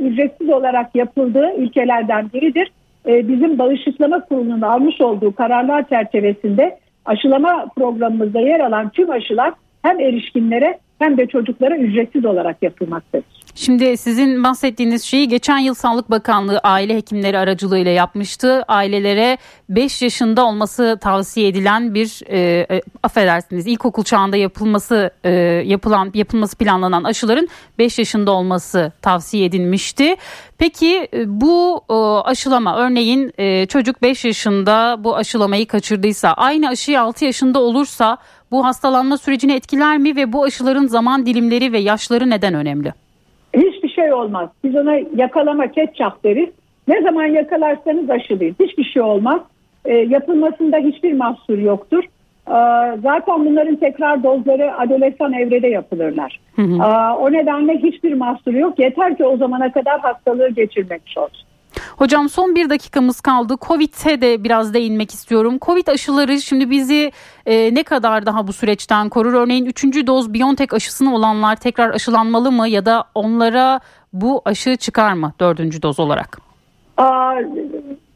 ücretsiz 0.00 0.48
olarak 0.48 0.94
yapıldığı 0.94 1.52
ülkelerden 1.56 2.30
biridir. 2.34 2.72
E, 3.06 3.28
bizim 3.28 3.58
bağışıklama 3.58 4.20
kurulunun 4.20 4.60
almış 4.60 5.00
olduğu 5.00 5.34
kararlar 5.34 5.88
çerçevesinde 5.88 6.78
aşılama 7.04 7.66
programımızda 7.76 8.40
yer 8.40 8.60
alan 8.60 8.88
tüm 8.88 9.10
aşılar 9.10 9.52
hem 9.82 10.00
erişkinlere 10.00 10.78
hem 10.98 11.16
de 11.16 11.26
çocuklara 11.26 11.76
ücretsiz 11.76 12.24
olarak 12.24 12.62
yapılmaktadır. 12.62 13.41
Şimdi 13.54 13.96
sizin 13.96 14.44
bahsettiğiniz 14.44 15.04
şeyi 15.04 15.28
geçen 15.28 15.58
yıl 15.58 15.74
Sağlık 15.74 16.10
Bakanlığı 16.10 16.58
aile 16.58 16.96
hekimleri 16.96 17.38
aracılığıyla 17.38 17.90
yapmıştı. 17.90 18.62
Ailelere 18.68 19.38
5 19.68 20.02
yaşında 20.02 20.44
olması 20.44 20.98
tavsiye 21.00 21.48
edilen 21.48 21.94
bir 21.94 22.20
e, 22.26 22.66
e, 22.70 22.82
affedersiniz 23.02 23.66
ilkokul 23.66 24.04
çağında 24.04 24.36
yapılması 24.36 25.10
e, 25.24 25.30
yapılan 25.66 26.10
yapılması 26.14 26.56
planlanan 26.56 27.04
aşıların 27.04 27.48
5 27.78 27.98
yaşında 27.98 28.30
olması 28.30 28.92
tavsiye 29.02 29.44
edilmişti. 29.44 30.16
Peki 30.58 31.08
e, 31.14 31.40
bu 31.40 31.84
e, 31.90 31.94
aşılama 32.30 32.76
örneğin 32.76 33.32
e, 33.38 33.66
çocuk 33.66 34.02
5 34.02 34.24
yaşında 34.24 34.96
bu 35.04 35.16
aşılamayı 35.16 35.66
kaçırdıysa 35.66 36.32
aynı 36.32 36.68
aşıyı 36.68 37.00
6 37.00 37.24
yaşında 37.24 37.60
olursa 37.60 38.18
bu 38.50 38.64
hastalanma 38.64 39.18
sürecini 39.18 39.52
etkiler 39.52 39.98
mi 39.98 40.16
ve 40.16 40.32
bu 40.32 40.44
aşıların 40.44 40.86
zaman 40.86 41.26
dilimleri 41.26 41.72
ve 41.72 41.78
yaşları 41.78 42.30
neden 42.30 42.54
önemli? 42.54 43.01
Şey 43.94 44.12
olmaz. 44.12 44.48
Biz 44.64 44.76
ona 44.76 44.94
yakalama 45.16 45.66
ketçap 45.66 46.24
deriz. 46.24 46.48
Ne 46.88 47.02
zaman 47.02 47.24
yakalarsanız 47.24 48.10
aşılayın. 48.10 48.56
Hiçbir 48.60 48.84
şey 48.84 49.02
olmaz. 49.02 49.40
E, 49.84 49.94
yapılmasında 49.94 50.76
hiçbir 50.76 51.12
mahsur 51.12 51.58
yoktur. 51.58 52.04
E, 52.48 52.58
zaten 53.02 53.46
bunların 53.46 53.76
tekrar 53.76 54.22
dozları 54.22 54.78
adolesan 54.78 55.32
evrede 55.32 55.68
yapılırlar. 55.68 56.40
Hı 56.56 56.62
hı. 56.62 56.76
E, 56.82 57.12
o 57.12 57.32
nedenle 57.32 57.78
hiçbir 57.78 58.12
mahsur 58.12 58.54
yok. 58.54 58.78
Yeter 58.78 59.16
ki 59.16 59.24
o 59.24 59.36
zamana 59.36 59.72
kadar 59.72 60.00
hastalığı 60.00 60.48
geçirmek 60.48 61.02
olsun. 61.16 61.46
Hocam 62.02 62.28
son 62.28 62.54
bir 62.54 62.70
dakikamız 62.70 63.20
kaldı. 63.20 63.54
Covid'e 63.60 64.20
de 64.20 64.44
biraz 64.44 64.74
değinmek 64.74 65.10
istiyorum. 65.10 65.58
Covid 65.62 65.86
aşıları 65.86 66.38
şimdi 66.38 66.70
bizi 66.70 67.12
e, 67.46 67.74
ne 67.74 67.82
kadar 67.82 68.26
daha 68.26 68.46
bu 68.46 68.52
süreçten 68.52 69.08
korur? 69.08 69.34
Örneğin 69.34 69.66
3. 69.66 69.84
doz 70.06 70.34
BioNTech 70.34 70.74
aşısını 70.74 71.14
olanlar 71.14 71.56
tekrar 71.56 71.90
aşılanmalı 71.90 72.52
mı 72.52 72.68
ya 72.68 72.86
da 72.86 73.04
onlara 73.14 73.80
bu 74.12 74.42
aşı 74.44 74.76
çıkar 74.76 75.12
mı 75.12 75.32
dördüncü 75.40 75.82
doz 75.82 76.00
olarak? 76.00 76.38
Aa, 76.96 77.34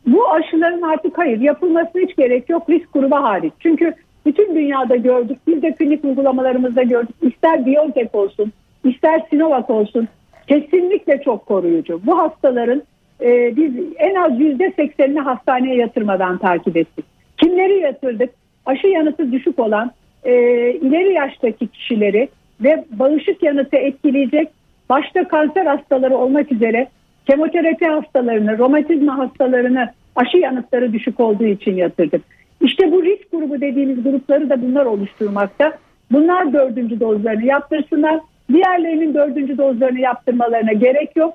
bu 0.07 0.31
aşıların 0.31 0.83
artık 0.83 1.18
hayır 1.18 1.40
yapılmasına 1.40 2.03
hiç 2.03 2.16
gerek 2.16 2.51
yok 2.51 2.70
risk 2.70 2.92
grubu 2.92 3.16
hariç. 3.16 3.53
Çünkü 3.61 3.94
bütün 4.27 4.55
dünyada 4.55 4.96
gördük. 4.96 5.38
Biz 5.46 5.62
de 5.62 5.75
klinik 5.75 6.05
uygulamalarımızda 6.05 6.83
gördük. 6.83 7.16
İster 7.22 7.66
BioNTech 7.66 8.14
olsun, 8.14 8.53
ister 8.85 9.22
Sinovac 9.31 9.70
olsun. 9.70 10.09
Kesinlikle 10.49 11.22
çok 11.25 11.46
koruyucu. 11.46 12.01
Bu 12.07 12.18
hastaların 12.18 12.83
e, 13.20 13.57
biz 13.57 13.72
en 13.98 14.14
az 14.14 14.40
yüzde 14.40 14.72
seksenini 14.76 15.20
hastaneye 15.20 15.76
yatırmadan 15.76 16.38
takip 16.38 16.76
ettik. 16.76 17.05
Kimleri 17.37 17.79
yatırdık? 17.79 18.31
Aşı 18.66 18.87
yanıtı 18.87 19.33
düşük 19.33 19.59
olan 19.59 19.90
e, 20.24 20.33
ileri 20.72 21.12
yaştaki 21.12 21.68
kişileri 21.68 22.29
ve 22.61 22.85
bağışık 22.90 23.42
yanıtı 23.42 23.76
etkileyecek 23.76 24.48
başta 24.88 25.29
kanser 25.29 25.66
hastaları 25.66 26.16
olmak 26.16 26.52
üzere 26.52 26.88
kemoterapi 27.26 27.87
hastalarını, 27.87 28.59
romatizma 28.59 29.18
hastalarını 29.18 29.88
aşı 30.16 30.38
yanıtları 30.38 30.92
düşük 30.92 31.20
olduğu 31.20 31.46
için 31.46 31.76
yatırdık. 31.76 32.22
İşte 32.61 32.92
bu 32.92 33.05
risk 33.05 33.33
grubu 33.33 33.61
dediğimiz 33.61 34.02
grupları 34.02 34.50
da 34.50 34.62
bunlar 34.62 34.87
oluşturmakta. 34.87 35.72
Bunlar 36.12 36.52
dördüncü 36.52 37.00
dozlarını 37.00 37.44
yaptırsınlar. 37.44 38.20
Diğerlerinin 38.52 39.14
dördüncü 39.14 39.59
dozlarını 39.59 40.00
yaptırmalarına 40.00 40.72
gerek 40.72 41.16
yok 41.16 41.35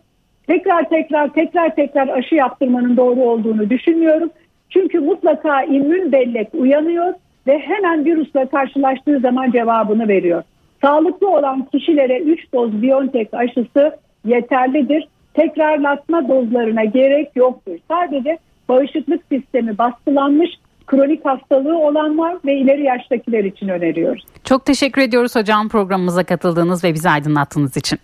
tekrar 0.52 0.90
tekrar 0.90 1.34
tekrar 1.34 1.76
tekrar 1.76 2.08
aşı 2.08 2.36
yaptırmanın 2.36 2.98
doğru 2.98 3.22
olduğunu 3.22 3.70
düşünmüyorum. 3.70 4.30
Çünkü 4.70 5.00
mutlaka 5.00 5.64
immün 5.64 6.12
bellek 6.12 6.48
uyanıyor 6.54 7.14
ve 7.48 7.60
hemen 7.60 8.06
virüsle 8.06 8.46
karşılaştığı 8.46 9.20
zaman 9.20 9.52
cevabını 9.52 10.08
veriyor. 10.08 10.44
Sağlıklı 10.82 11.30
olan 11.30 11.68
kişilere 11.72 12.20
3 12.20 12.54
doz 12.54 12.82
BioNTech 12.82 13.34
aşısı 13.34 13.98
yeterlidir. 14.26 15.08
Tekrarlatma 15.34 16.28
dozlarına 16.28 16.84
gerek 16.84 17.32
yoktur. 17.36 17.78
Sadece 17.88 18.38
bağışıklık 18.70 19.22
sistemi 19.32 19.78
baskılanmış 19.78 20.50
kronik 20.88 21.26
hastalığı 21.26 21.78
olanlar 21.78 22.38
ve 22.46 22.58
ileri 22.58 22.84
yaştakiler 22.84 23.44
için 23.44 23.68
öneriyoruz. 23.68 24.26
Çok 24.44 24.66
teşekkür 24.66 25.02
ediyoruz 25.02 25.36
hocam 25.36 25.70
programımıza 25.70 26.24
katıldığınız 26.24 26.84
ve 26.84 26.94
bizi 26.94 27.10
aydınlattığınız 27.10 27.78
için. 27.78 28.00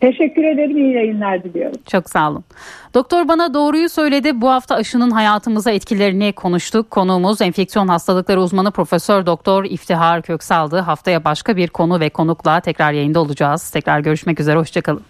Teşekkür 0.00 0.44
ederim. 0.44 0.76
İyi 0.76 0.94
yayınlar 0.94 1.44
diliyorum. 1.44 1.80
Çok 1.86 2.10
sağ 2.10 2.30
olun. 2.30 2.44
Doktor 2.94 3.28
bana 3.28 3.54
doğruyu 3.54 3.88
söyledi. 3.88 4.40
Bu 4.40 4.50
hafta 4.50 4.74
aşının 4.74 5.10
hayatımıza 5.10 5.70
etkilerini 5.70 6.32
konuştuk. 6.32 6.90
Konuğumuz 6.90 7.42
enfeksiyon 7.42 7.88
hastalıkları 7.88 8.40
uzmanı 8.40 8.70
Profesör 8.70 9.26
Doktor 9.26 9.64
İftihar 9.64 10.22
Köksal'dı. 10.22 10.78
Haftaya 10.78 11.24
başka 11.24 11.56
bir 11.56 11.68
konu 11.68 12.00
ve 12.00 12.10
konukla 12.10 12.60
tekrar 12.60 12.92
yayında 12.92 13.20
olacağız. 13.20 13.70
Tekrar 13.70 14.00
görüşmek 14.00 14.40
üzere. 14.40 14.58
Hoşçakalın. 14.58 15.02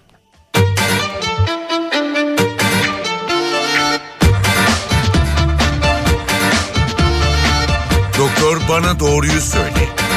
Doktor 8.19 8.61
bana 8.69 9.01
doğruyu 9.01 9.41
söyle. 9.41 10.08